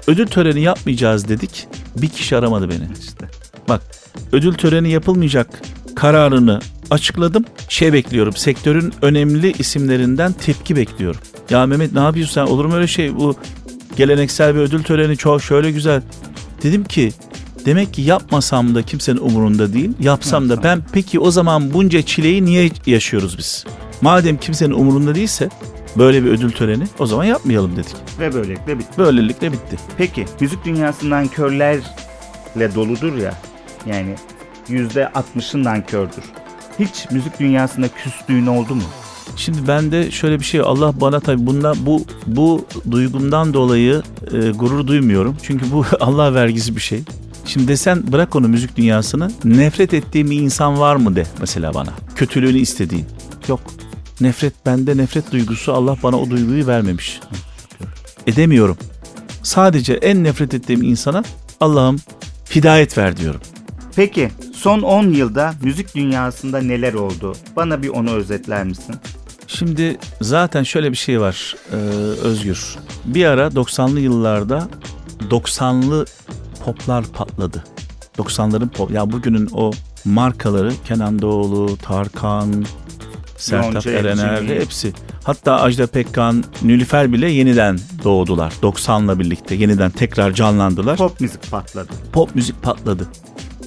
Ödül 0.07 0.27
töreni 0.27 0.61
yapmayacağız 0.61 1.29
dedik. 1.29 1.67
Bir 1.97 2.09
kişi 2.09 2.37
aramadı 2.37 2.71
beni. 2.71 2.89
İşte. 3.01 3.31
Bak 3.69 3.96
ödül 4.33 4.55
töreni 4.55 4.91
yapılmayacak 4.91 5.63
kararını 5.97 6.61
açıkladım. 6.91 7.45
Şey 7.69 7.93
bekliyorum 7.93 8.37
sektörün 8.37 8.93
önemli 9.03 9.53
isimlerinden 9.53 10.33
tepki 10.33 10.77
bekliyorum. 10.77 11.21
Ya 11.51 11.67
Mehmet 11.67 11.93
ne 11.93 12.01
yapıyorsun 12.01 12.35
sen 12.35 12.47
olur 12.53 12.65
mu 12.65 12.75
öyle 12.75 12.87
şey 12.87 13.17
bu 13.17 13.35
geleneksel 13.97 14.55
bir 14.55 14.61
ödül 14.61 14.83
töreni 14.83 15.17
çok 15.17 15.43
şöyle 15.43 15.71
güzel. 15.71 16.03
Dedim 16.63 16.85
ki 16.85 17.13
demek 17.67 17.95
ki 17.95 18.03
yapmasam 18.03 18.75
da 18.75 18.83
kimsenin 18.83 19.19
umurunda 19.19 19.73
değil. 19.73 19.91
Yapsam 20.01 20.49
da 20.49 20.63
ben 20.63 20.83
peki 20.93 21.21
o 21.21 21.31
zaman 21.31 21.73
bunca 21.73 22.03
çileyi 22.03 22.45
niye 22.45 22.71
yaşıyoruz 22.87 23.39
biz? 23.39 23.65
Madem 24.01 24.37
kimsenin 24.37 24.75
umurunda 24.75 25.15
değilse 25.15 25.49
böyle 25.99 26.25
bir 26.25 26.31
ödül 26.31 26.51
töreni 26.51 26.85
o 26.99 27.07
zaman 27.07 27.25
yapmayalım 27.25 27.77
dedik. 27.77 27.97
Ve 28.21 28.35
böylelikle 28.35 28.79
bitti. 28.79 28.99
Böylelikle 28.99 29.53
bitti. 29.53 29.77
Peki 29.99 30.25
müzik 30.41 30.65
dünyasından 30.65 31.29
körlerle 31.29 32.75
doludur 32.75 33.17
ya. 33.17 33.35
Yani 33.87 34.15
yüzde 34.69 35.13
altmışın 35.13 35.65
nankördür. 35.65 36.25
Hiç 36.79 37.11
müzik 37.11 37.41
dünyasında 37.41 37.89
küstüğün 37.89 38.47
oldu 38.47 38.75
mu? 38.75 38.83
Şimdi 39.37 39.69
ben 39.69 39.93
de 39.93 40.11
şöyle 40.11 40.41
bir 40.41 40.45
şey 40.45 40.61
Allah 40.61 41.01
bana 41.01 41.21
tabii 41.21 41.47
bundan 41.47 41.77
bu 41.81 42.05
bu 42.27 42.67
duygumdan 42.91 43.55
dolayı 43.55 44.03
e, 44.33 44.51
gurur 44.51 44.87
duymuyorum. 44.87 45.37
Çünkü 45.43 45.73
bu 45.73 45.85
Allah 46.01 46.35
vergisi 46.35 46.77
bir 46.77 46.81
şey. 46.81 47.01
Şimdi 47.45 47.69
desen 47.69 48.13
bırak 48.13 48.37
onu 48.37 48.49
müzik 48.49 48.77
dünyasını 48.77 49.31
nefret 49.45 49.95
ettiğim 49.95 50.31
bir 50.31 50.41
insan 50.41 50.81
var 50.81 50.97
mı 50.97 51.17
de 51.17 51.27
mesela 51.41 51.75
bana. 51.75 51.91
Kötülüğünü 52.17 52.59
istediğin. 52.59 53.07
Yok. 53.49 53.61
Nefret 54.21 54.67
bende 54.67 54.97
nefret 54.97 55.33
duygusu 55.33 55.73
Allah 55.73 55.97
bana 56.03 56.17
o 56.17 56.31
duyguyu 56.31 56.67
vermemiş. 56.67 57.21
Edemiyorum. 58.27 58.77
Sadece 59.43 59.95
en 59.95 60.25
nefret 60.25 60.55
ettiğim 60.55 60.83
insana 60.83 61.23
Allah'ım 61.61 61.97
hidayet 62.55 62.99
ver 62.99 63.17
diyorum. 63.17 63.41
Peki 63.97 64.31
son 64.55 64.83
10 64.83 65.11
yılda 65.11 65.55
müzik 65.63 65.95
dünyasında 65.95 66.59
neler 66.59 66.95
oldu? 66.95 67.33
Bana 67.57 67.83
bir 67.83 67.89
onu 67.89 68.11
özetler 68.11 68.65
misin? 68.65 68.95
Şimdi 69.47 69.99
zaten 70.21 70.63
şöyle 70.63 70.91
bir 70.93 70.97
şey 70.97 71.21
var 71.21 71.57
e, 71.73 71.77
Özgür. 72.23 72.77
Bir 73.05 73.25
ara 73.25 73.47
90'lı 73.47 74.01
yıllarda 74.01 74.69
90'lı 75.31 76.07
poplar 76.65 77.05
patladı. 77.05 77.65
90'ların 78.19 78.69
pop. 78.69 78.91
Ya 78.91 79.13
bugünün 79.13 79.49
o 79.53 79.71
markaları 80.05 80.73
Kenan 80.85 81.23
Doğulu, 81.23 81.77
Tarkan, 81.77 82.65
Sertab 83.37 83.87
Erener 83.87 84.43
hepsi. 84.43 84.93
Hatta 85.25 85.61
Ajda 85.61 85.87
Pekkan, 85.87 86.45
Nülüfer 86.63 87.13
bile 87.13 87.31
yeniden 87.31 87.79
doğdular. 88.05 88.53
90'la 88.63 89.19
birlikte 89.19 89.55
yeniden 89.55 89.91
tekrar 89.91 90.33
canlandılar 90.33 90.97
Pop 90.97 91.21
müzik 91.21 91.51
patladı. 91.51 91.89
pop 92.13 92.35
müzik 92.35 92.63
patladı. 92.63 93.09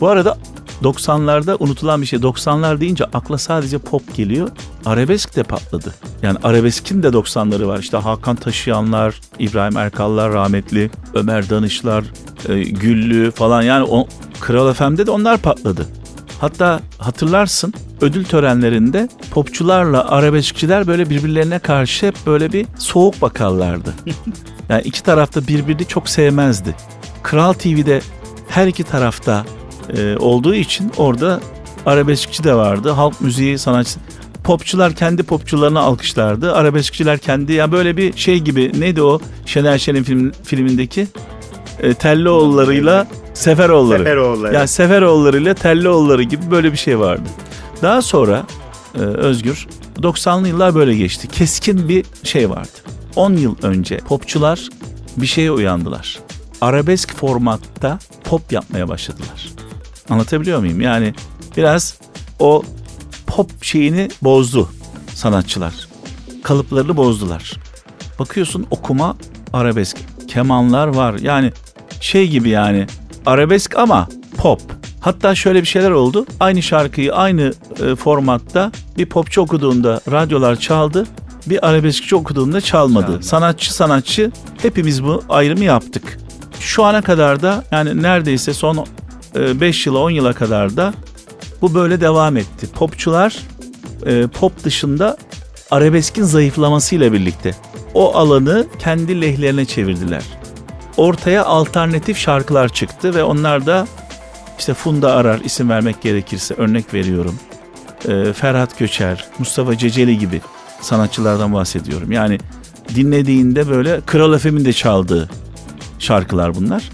Bu 0.01 0.07
arada 0.07 0.37
90'larda 0.83 1.57
unutulan 1.59 2.01
bir 2.01 2.07
şey. 2.07 2.19
90'lar 2.19 2.79
deyince 2.79 3.05
akla 3.05 3.37
sadece 3.37 3.77
pop 3.77 4.15
geliyor. 4.15 4.49
Arabesk 4.85 5.35
de 5.35 5.43
patladı. 5.43 5.93
Yani 6.21 6.37
arabeskin 6.43 7.03
de 7.03 7.07
90'ları 7.07 7.67
var. 7.67 7.79
İşte 7.79 7.97
Hakan 7.97 8.35
Taşıyanlar, 8.35 9.21
İbrahim 9.39 9.77
Erkallar 9.77 10.33
rahmetli, 10.33 10.91
Ömer 11.13 11.49
Danışlar, 11.49 12.03
e, 12.49 12.59
Güllü 12.63 13.31
falan. 13.31 13.61
Yani 13.61 13.83
o 13.89 14.07
Kral 14.39 14.73
FM'de 14.73 15.07
de 15.07 15.11
onlar 15.11 15.37
patladı. 15.37 15.87
Hatta 16.41 16.79
hatırlarsın 16.97 17.73
ödül 18.01 18.25
törenlerinde 18.25 19.09
popçularla 19.31 20.09
arabeskçiler 20.09 20.87
böyle 20.87 21.09
birbirlerine 21.09 21.59
karşı 21.59 22.07
hep 22.07 22.15
böyle 22.25 22.53
bir 22.53 22.65
soğuk 22.77 23.21
bakarlardı. 23.21 23.93
Yani 24.69 24.81
iki 24.81 25.03
tarafta 25.03 25.47
birbirini 25.47 25.85
çok 25.85 26.09
sevmezdi. 26.09 26.75
Kral 27.23 27.53
TV'de 27.53 28.01
her 28.49 28.67
iki 28.67 28.83
tarafta 28.83 29.45
e, 29.97 30.17
olduğu 30.17 30.55
için 30.55 30.91
orada 30.97 31.39
arabeskçi 31.85 32.43
de 32.43 32.53
vardı. 32.53 32.89
Halk 32.89 33.21
müziği 33.21 33.57
sanatçısı. 33.57 33.99
Popçular 34.43 34.93
kendi 34.93 35.23
popçularını 35.23 35.79
alkışlardı. 35.79 36.53
Arabeskçiler 36.53 37.17
kendi 37.17 37.53
ya 37.53 37.71
böyle 37.71 37.97
bir 37.97 38.17
şey 38.17 38.39
gibi 38.39 38.71
neydi 38.79 39.01
o 39.01 39.19
Şener 39.45 39.77
Şen'in 39.77 40.03
film, 40.03 40.31
filmindeki 40.43 41.07
e, 41.79 41.93
Tellioğulları'yla 41.93 43.07
Seferoğulları. 43.33 44.03
Seferoğulları. 44.03 44.53
Ya 44.53 44.67
Seferoğulları'yla 44.67 45.53
Tellioğulları 45.53 46.23
gibi 46.23 46.51
böyle 46.51 46.71
bir 46.71 46.77
şey 46.77 46.99
vardı. 46.99 47.29
Daha 47.81 48.01
sonra 48.01 48.43
e, 48.95 48.99
Özgür 48.99 49.67
90'lı 49.97 50.47
yıllar 50.47 50.75
böyle 50.75 50.95
geçti. 50.95 51.27
Keskin 51.27 51.89
bir 51.89 52.05
şey 52.23 52.49
vardı. 52.49 52.69
10 53.15 53.33
yıl 53.33 53.55
önce 53.61 53.97
popçular 53.97 54.69
bir 55.17 55.25
şeye 55.25 55.51
uyandılar. 55.51 56.19
Arabesk 56.61 57.15
formatta 57.15 57.99
pop 58.23 58.51
yapmaya 58.51 58.89
başladılar. 58.89 59.49
Anlatabiliyor 60.09 60.59
muyum? 60.59 60.81
Yani 60.81 61.13
biraz 61.57 61.99
o 62.39 62.63
pop 63.27 63.63
şeyini 63.63 64.09
bozdu 64.21 64.69
sanatçılar. 65.13 65.73
Kalıplarını 66.43 66.97
bozdular. 66.97 67.53
Bakıyorsun 68.19 68.67
okuma 68.71 69.17
arabesk. 69.53 69.97
Kemanlar 70.27 70.87
var. 70.87 71.19
Yani 71.19 71.51
şey 72.01 72.27
gibi 72.27 72.49
yani 72.49 72.87
arabesk 73.25 73.77
ama 73.77 74.07
pop. 74.37 74.61
Hatta 75.01 75.35
şöyle 75.35 75.61
bir 75.61 75.67
şeyler 75.67 75.91
oldu. 75.91 76.25
Aynı 76.39 76.61
şarkıyı 76.61 77.15
aynı 77.15 77.53
e, 77.83 77.95
formatta 77.95 78.71
bir 78.97 79.05
popçu 79.05 79.41
okuduğunda 79.41 80.01
radyolar 80.11 80.55
çaldı. 80.55 81.07
Bir 81.45 81.67
arabeskçi 81.67 82.15
okuduğunda 82.15 82.61
çalmadı. 82.61 83.05
Çalmadı. 83.05 83.23
Sanatçı 83.23 83.73
sanatçı 83.73 84.31
hepimiz 84.61 85.03
bu 85.03 85.23
ayrımı 85.29 85.63
yaptık. 85.63 86.19
Şu 86.59 86.83
ana 86.83 87.01
kadar 87.01 87.41
da 87.41 87.63
yani 87.71 88.03
neredeyse 88.03 88.53
son 88.53 88.85
5 89.35 89.87
yıla 89.87 89.99
10 89.99 90.09
yıla 90.09 90.33
kadar 90.33 90.77
da 90.77 90.93
bu 91.61 91.73
böyle 91.73 92.01
devam 92.01 92.37
etti. 92.37 92.67
Popçular 92.73 93.39
e, 94.05 94.27
pop 94.27 94.63
dışında 94.63 95.17
arabeskin 95.71 96.23
zayıflamasıyla 96.23 97.13
birlikte 97.13 97.55
o 97.93 98.15
alanı 98.15 98.67
kendi 98.79 99.21
lehlerine 99.21 99.65
çevirdiler. 99.65 100.23
Ortaya 100.97 101.45
alternatif 101.45 102.17
şarkılar 102.17 102.69
çıktı 102.69 103.15
ve 103.15 103.23
onlar 103.23 103.65
da 103.65 103.87
işte 104.59 104.73
Funda 104.73 105.13
Arar 105.13 105.39
isim 105.39 105.69
vermek 105.69 106.01
gerekirse 106.01 106.53
örnek 106.53 106.93
veriyorum. 106.93 107.35
E, 108.07 108.33
Ferhat 108.33 108.79
Göçer, 108.79 109.25
Mustafa 109.39 109.77
Ceceli 109.77 110.17
gibi 110.17 110.41
sanatçılardan 110.81 111.53
bahsediyorum. 111.53 112.11
Yani 112.11 112.37
dinlediğinde 112.95 113.69
böyle 113.69 114.01
Kral 114.01 114.33
Efem'in 114.33 114.65
de 114.65 114.73
çaldığı 114.73 115.29
şarkılar 115.99 116.55
bunlar. 116.55 116.89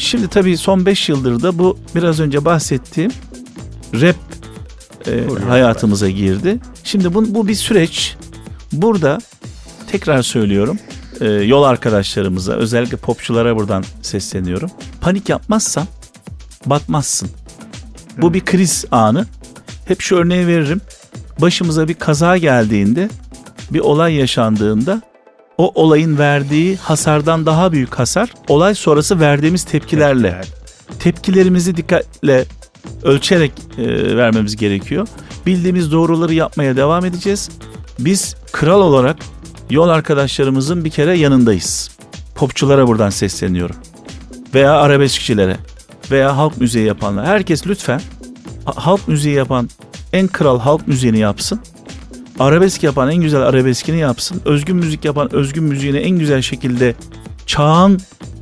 Şimdi 0.00 0.28
tabii 0.28 0.56
son 0.56 0.86
5 0.86 1.08
yıldır 1.08 1.42
da 1.42 1.58
bu 1.58 1.78
biraz 1.94 2.20
önce 2.20 2.44
bahsettiğim 2.44 3.12
rap 3.94 4.16
e, 5.06 5.44
hayatımıza 5.48 6.10
girdi. 6.10 6.58
Şimdi 6.84 7.14
bu, 7.14 7.34
bu 7.34 7.48
bir 7.48 7.54
süreç. 7.54 8.16
Burada 8.72 9.18
tekrar 9.90 10.22
söylüyorum 10.22 10.78
e, 11.20 11.28
yol 11.28 11.62
arkadaşlarımıza 11.62 12.52
özellikle 12.52 12.96
popçulara 12.96 13.56
buradan 13.56 13.84
sesleniyorum. 14.02 14.70
Panik 15.00 15.28
yapmazsan 15.28 15.86
batmazsın. 16.66 17.30
Bu 18.18 18.34
bir 18.34 18.44
kriz 18.44 18.84
anı. 18.90 19.26
Hep 19.84 20.00
şu 20.00 20.16
örneği 20.16 20.46
veririm. 20.46 20.80
Başımıza 21.38 21.88
bir 21.88 21.94
kaza 21.94 22.36
geldiğinde, 22.36 23.08
bir 23.70 23.80
olay 23.80 24.14
yaşandığında 24.14 25.02
o 25.60 25.72
olayın 25.82 26.18
verdiği 26.18 26.76
hasardan 26.76 27.46
daha 27.46 27.72
büyük 27.72 27.94
hasar 27.94 28.32
olay 28.48 28.74
sonrası 28.74 29.20
verdiğimiz 29.20 29.64
tepkilerle 29.64 30.40
tepkilerimizi 30.98 31.76
dikkatle 31.76 32.44
ölçerek 33.02 33.52
e, 33.78 34.16
vermemiz 34.16 34.56
gerekiyor. 34.56 35.08
Bildiğimiz 35.46 35.92
doğruları 35.92 36.34
yapmaya 36.34 36.76
devam 36.76 37.04
edeceğiz. 37.04 37.48
Biz 37.98 38.36
kral 38.52 38.80
olarak 38.80 39.16
yol 39.70 39.88
arkadaşlarımızın 39.88 40.84
bir 40.84 40.90
kere 40.90 41.18
yanındayız. 41.18 41.90
Popçulara 42.34 42.88
buradan 42.88 43.10
sesleniyorum. 43.10 43.76
Veya 44.54 44.72
arabeskçilere 44.72 45.56
veya 46.10 46.36
halk 46.36 46.60
müziği 46.60 46.86
yapanlar. 46.86 47.26
Herkes 47.26 47.66
lütfen 47.66 48.00
ha- 48.64 48.72
halk 48.76 49.08
müziği 49.08 49.34
yapan 49.34 49.68
en 50.12 50.26
kral 50.26 50.60
halk 50.60 50.88
müziğini 50.88 51.18
yapsın. 51.18 51.60
Arabesk 52.40 52.82
yapan 52.82 53.10
en 53.10 53.22
güzel 53.22 53.42
arabeskini 53.42 53.98
yapsın. 53.98 54.42
Özgün 54.44 54.76
müzik 54.76 55.04
yapan 55.04 55.34
özgün 55.34 55.64
müziğini 55.64 55.98
en 55.98 56.18
güzel 56.18 56.42
şekilde 56.42 56.94
çağın 57.46 58.00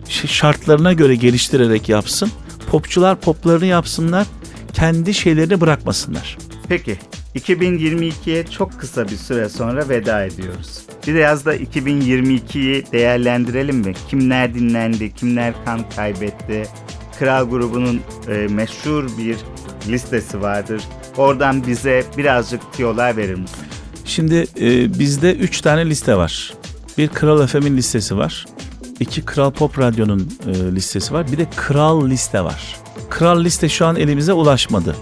şartlarına 0.09 0.93
göre 0.93 1.15
geliştirerek 1.15 1.89
yapsın. 1.89 2.31
Popçular 2.71 3.21
poplarını 3.21 3.67
yapsınlar. 3.67 4.27
Kendi 4.73 5.15
şeylerini 5.15 5.61
bırakmasınlar. 5.61 6.39
Peki 6.69 6.97
2022'ye 7.37 8.47
çok 8.47 8.81
kısa 8.81 9.05
bir 9.05 9.17
süre 9.17 9.49
sonra 9.49 9.89
veda 9.89 10.25
ediyoruz. 10.25 10.79
Biraz 11.07 11.47
da 11.47 11.57
2022'yi 11.57 12.85
değerlendirelim 12.93 13.77
mi? 13.77 13.95
Kimler 14.09 14.55
dinlendi, 14.55 15.15
kimler 15.15 15.55
kan 15.65 15.81
kaybetti? 15.97 16.69
Kral 17.19 17.51
grubunun 17.51 18.01
e, 18.29 18.33
meşhur 18.33 19.05
bir 19.19 19.37
listesi 19.89 20.43
vardır. 20.43 20.83
Oradan 21.17 21.67
bize 21.67 22.05
birazcık 22.17 22.73
tiyolar 22.73 23.17
verir 23.17 23.35
misin? 23.35 23.68
Şimdi 24.09 24.47
e, 24.61 24.99
bizde 24.99 25.35
3 25.35 25.61
tane 25.61 25.87
liste 25.87 26.17
var. 26.17 26.53
Bir 26.99 27.09
Kral 27.09 27.47
FM'in 27.47 27.77
listesi 27.77 28.17
var. 28.17 28.47
İki 29.01 29.23
Kral 29.25 29.51
Pop 29.51 29.79
Radyo'nun 29.79 30.33
e, 30.47 30.75
listesi 30.75 31.15
var. 31.15 31.33
Bir 31.33 31.39
de 31.39 31.47
Kral 31.57 32.07
Liste 32.07 32.45
var. 32.45 32.77
Kral 33.11 33.45
Liste 33.45 33.69
şu 33.69 33.87
an 33.87 33.97
elimize 33.97 34.33
ulaşmadı. 34.33 34.97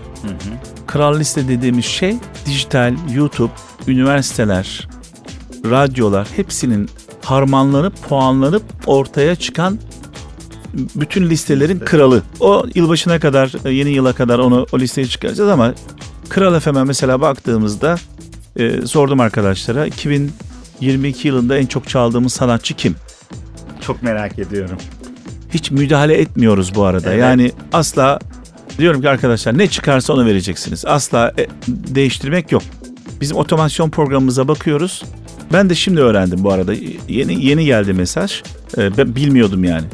Kral 0.87 1.19
Liste 1.19 1.49
dediğimiz 1.49 1.85
şey 1.85 2.17
dijital, 2.47 2.95
YouTube, 3.15 3.53
üniversiteler, 3.89 4.89
radyolar 5.65 6.29
hepsinin 6.37 6.89
harmanlanıp 7.23 8.09
puanlanıp 8.09 8.63
ortaya 8.87 9.37
çıkan 9.37 9.79
bütün 10.75 11.31
listelerin 11.31 11.75
Liste. 11.75 11.85
kralı. 11.85 12.23
O 12.41 12.67
yılbaşına 12.75 13.21
kadar, 13.21 13.53
e, 13.65 13.71
yeni 13.71 13.91
yıla 13.91 14.13
kadar 14.13 14.39
onu 14.39 14.67
o 14.73 14.79
listeyi 14.79 15.09
çıkaracağız 15.09 15.51
ama 15.51 15.75
Kral 16.29 16.61
FM'e 16.61 16.85
mesela 16.85 17.21
baktığımızda 17.21 17.99
e, 18.57 18.87
sordum 18.87 19.21
arkadaşlara 19.21 19.87
2022 19.87 21.29
yılında 21.29 21.59
en 21.59 21.67
çok 21.67 21.89
çaldığımız 21.89 22.33
sanatçı 22.33 22.75
kim? 22.75 22.97
Çok 23.81 24.03
merak 24.03 24.39
ediyorum. 24.39 24.79
Hiç 25.55 25.71
müdahale 25.71 26.15
etmiyoruz 26.15 26.75
bu 26.75 26.85
arada. 26.85 27.11
Evet. 27.11 27.21
Yani 27.21 27.53
asla 27.73 28.19
diyorum 28.79 29.01
ki 29.01 29.09
arkadaşlar 29.09 29.59
ne 29.59 29.67
çıkarsa 29.67 30.13
onu 30.13 30.27
vereceksiniz. 30.27 30.85
Asla 30.87 31.33
e, 31.39 31.47
değiştirmek 31.69 32.53
yok. 32.53 32.63
Bizim 33.21 33.37
otomasyon 33.37 33.91
programımıza 33.91 34.49
bakıyoruz. 34.49 35.05
Ben 35.53 35.71
de 35.71 35.75
şimdi 35.75 36.01
öğrendim 36.01 36.45
bu 36.45 36.53
arada. 36.53 36.75
Yeni 37.09 37.45
yeni 37.45 37.65
geldi 37.65 37.93
mesaj. 37.93 38.43
E, 38.79 38.97
ben 38.97 39.17
bilmiyordum 39.17 39.65
yani. 39.65 39.87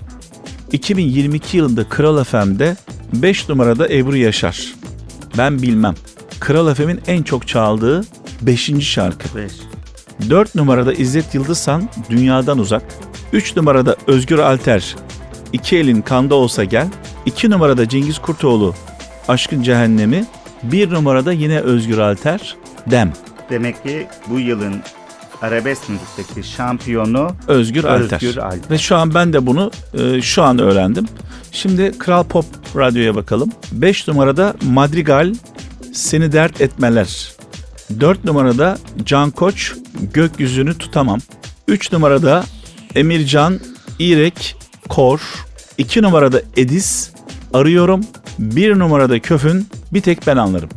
2022 0.73 1.57
yılında 1.57 1.89
Kral 1.89 2.25
FM'de 2.25 2.77
5 3.13 3.49
numarada 3.49 3.89
Ebru 3.89 4.17
Yaşar. 4.17 4.75
Ben 5.39 5.63
bilmem. 5.63 5.95
Kral 6.43 6.75
FM'in 6.75 7.01
en 7.07 7.23
çok 7.23 7.49
çaldığı 7.49 8.05
5. 8.41 8.71
şarkı. 8.81 9.37
5. 9.37 9.53
4 10.31 10.55
numarada 10.55 10.93
İzzet 10.93 11.35
Yıldızhan 11.35 11.89
Dünyadan 12.11 12.59
Uzak. 12.59 12.83
3 13.33 13.57
numarada 13.57 13.97
Özgür 14.07 14.39
Alter 14.39 14.97
İki 15.53 15.77
elin 15.77 16.03
kanda 16.03 16.35
olsa 16.35 16.65
gel. 16.65 16.89
2 17.27 17.51
numarada 17.51 17.89
Cengiz 17.89 18.19
Kurtoğlu 18.19 18.75
Aşkın 19.29 19.63
Cehennemi. 19.63 20.25
1 20.63 20.91
numarada 20.91 21.33
yine 21.33 21.61
Özgür 21.61 21.99
Alter 21.99 22.57
Dem. 22.91 23.13
Demek 23.51 23.83
ki 23.83 24.07
bu 24.27 24.39
yılın 24.39 24.83
arabesk 25.43 25.89
müzikteki 25.89 26.49
şampiyonu 26.49 27.31
Özgür 27.49 27.85
Alter. 27.85 28.17
Özgür 28.17 28.37
Alter. 28.37 28.71
Ve 28.71 28.79
şu 28.79 28.97
an 28.97 29.15
ben 29.15 29.33
de 29.33 29.47
bunu 29.47 29.71
e, 29.95 30.23
şu 30.23 30.43
an 30.43 30.59
öğrendim. 30.59 31.07
Şimdi 31.53 31.99
Kral 31.99 32.25
Pop 32.25 32.45
Radyo'ya 32.77 33.15
bakalım. 33.15 33.53
5 33.73 34.09
numarada 34.09 34.55
Madrigal 34.63 35.35
Seni 35.93 36.33
Dert 36.33 36.61
Etmeler. 36.61 37.33
4 38.01 38.25
numarada 38.25 38.79
Can 39.05 39.31
Koç 39.31 39.73
Gökyüzünü 40.15 40.79
Tutamam. 40.79 41.21
3 41.69 41.93
numarada 41.93 42.45
Emircan 42.95 43.61
İrek 43.99 44.57
Kor. 44.89 45.21
2 45.79 46.03
numarada 46.03 46.43
Edis 46.57 47.11
Arıyorum. 47.55 48.05
1 48.39 48.79
numarada 48.79 49.21
Köfün 49.21 49.67
Bir 49.93 50.01
Tek 50.01 50.27
Ben 50.27 50.37
Anlarım. 50.37 50.71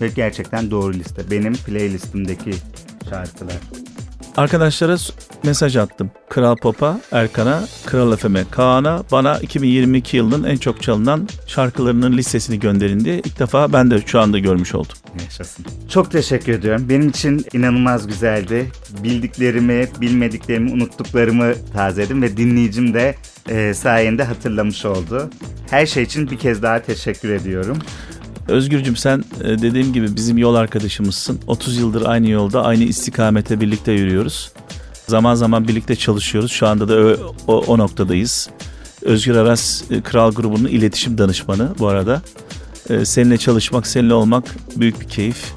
Ve 0.00 0.08
gerçekten 0.08 0.70
doğru 0.70 0.92
liste. 0.94 1.30
Benim 1.30 1.52
playlistimdeki 1.52 2.54
şarkılar. 3.10 3.81
Arkadaşlara 4.36 4.96
mesaj 5.44 5.76
attım. 5.76 6.10
Kral 6.28 6.56
Pop'a, 6.56 7.00
Erkan'a, 7.12 7.64
Kral 7.86 8.16
FM'e, 8.16 8.44
Kaan'a 8.50 9.02
bana 9.12 9.38
2022 9.38 10.16
yılının 10.16 10.44
en 10.44 10.56
çok 10.56 10.82
çalınan 10.82 11.28
şarkılarının 11.46 12.16
listesini 12.16 12.60
gönderin 12.60 13.00
diye 13.00 13.18
ilk 13.18 13.38
defa 13.38 13.72
ben 13.72 13.90
de 13.90 14.02
şu 14.06 14.20
anda 14.20 14.38
görmüş 14.38 14.74
oldum. 14.74 14.96
Yaşasın. 15.24 15.64
Çok 15.88 16.10
teşekkür 16.10 16.52
ediyorum. 16.52 16.86
Benim 16.88 17.08
için 17.08 17.46
inanılmaz 17.52 18.06
güzeldi. 18.06 18.72
Bildiklerimi, 19.04 19.88
bilmediklerimi, 20.00 20.72
unuttuklarımı 20.72 21.52
tazeledim 21.72 22.22
ve 22.22 22.36
dinleyicim 22.36 22.94
de 22.94 23.14
e, 23.48 23.74
sayende 23.74 24.24
hatırlamış 24.24 24.84
oldu. 24.84 25.30
Her 25.70 25.86
şey 25.86 26.02
için 26.02 26.30
bir 26.30 26.38
kez 26.38 26.62
daha 26.62 26.82
teşekkür 26.82 27.30
ediyorum. 27.30 27.78
Özgürcüm 28.52 28.96
sen 28.96 29.24
e, 29.44 29.44
dediğim 29.44 29.92
gibi 29.92 30.16
bizim 30.16 30.38
yol 30.38 30.54
arkadaşımızsın. 30.54 31.40
30 31.46 31.76
yıldır 31.76 32.06
aynı 32.06 32.30
yolda, 32.30 32.64
aynı 32.64 32.84
istikamete 32.84 33.60
birlikte 33.60 33.92
yürüyoruz. 33.92 34.52
Zaman 35.08 35.34
zaman 35.34 35.68
birlikte 35.68 35.96
çalışıyoruz. 35.96 36.52
Şu 36.52 36.66
anda 36.66 36.88
da 36.88 37.16
o, 37.46 37.58
o 37.66 37.78
noktadayız. 37.78 38.50
Özgür 39.02 39.36
Aras 39.36 39.82
e, 39.90 40.00
Kral 40.00 40.32
grubunun 40.32 40.68
iletişim 40.68 41.18
danışmanı 41.18 41.74
bu 41.78 41.88
arada. 41.88 42.22
E, 42.90 43.04
Seninle 43.04 43.38
çalışmak, 43.38 43.86
seninle 43.86 44.14
olmak 44.14 44.44
büyük 44.76 45.00
bir 45.00 45.08
keyif. 45.08 45.52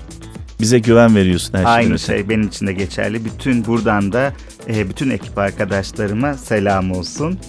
Bize 0.62 0.80
güven 0.80 1.16
veriyorsun 1.16 1.54
her 1.54 1.58
şeyden 1.60 1.72
Aynı 1.72 1.94
öte. 1.94 2.04
şey 2.06 2.30
benim 2.30 2.48
için 2.48 2.68
de 2.68 2.74
geçerli. 2.74 3.26
Bütün 3.26 3.66
buradan 3.66 4.12
da 4.14 4.34
e, 4.68 4.90
bütün 4.90 5.10
ekip 5.10 5.38
arkadaşlarıma 5.38 6.34
selam 6.34 6.92
olsun. 6.92 7.40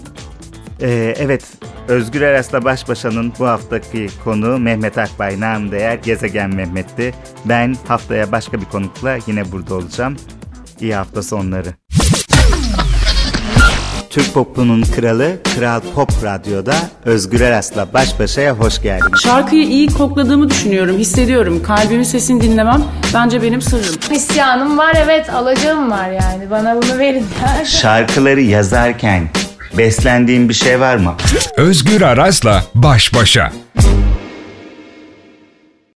E, 0.80 1.14
evet, 1.18 1.42
Özgür 1.89 2.20
Eras'la 2.20 2.64
Baş 2.64 2.89
Başa'nın 2.89 3.32
bu 3.39 3.47
haftaki 3.47 4.07
konu 4.24 4.59
Mehmet 4.59 4.99
Akbay 4.99 5.41
nam 5.41 5.70
değer 5.70 5.95
Gezegen 5.95 6.55
Mehmet'ti. 6.55 7.14
Ben 7.45 7.76
haftaya 7.89 8.32
başka 8.32 8.61
bir 8.61 8.64
konukla 8.64 9.18
yine 9.26 9.53
burada 9.53 9.74
olacağım. 9.74 10.16
İyi 10.80 10.95
hafta 10.95 11.22
sonları. 11.22 11.68
Türk 14.11 14.34
popunun 14.34 14.82
kralı 14.82 15.37
Kral 15.57 15.80
Pop 15.95 16.11
Radyo'da 16.24 16.74
Özgür 17.05 17.41
Eras'la 17.41 17.93
baş 17.95 18.20
başaya 18.20 18.53
hoş 18.53 18.82
geldiniz. 18.82 19.20
Şarkıyı 19.22 19.62
iyi 19.62 19.89
kokladığımı 19.89 20.51
düşünüyorum, 20.51 20.99
hissediyorum. 20.99 21.62
Kalbimin 21.62 22.03
sesini 22.03 22.41
dinlemem 22.41 22.84
bence 23.14 23.43
benim 23.43 23.62
sırrım. 23.62 23.95
İsyanım 24.11 24.78
var 24.78 24.95
evet 25.05 25.30
alacağım 25.30 25.91
var 25.91 26.11
yani. 26.11 26.51
Bana 26.51 26.76
bunu 26.76 26.99
verin. 26.99 27.26
Şarkıları 27.64 28.41
yazarken 28.41 29.28
beslendiğin 29.79 30.49
bir 30.49 30.55
şey 30.55 30.81
var 30.81 30.97
mı? 30.97 31.14
Özgür 31.57 32.03
Aras'la 32.03 32.64
baş 32.74 33.14
başa. 33.14 33.53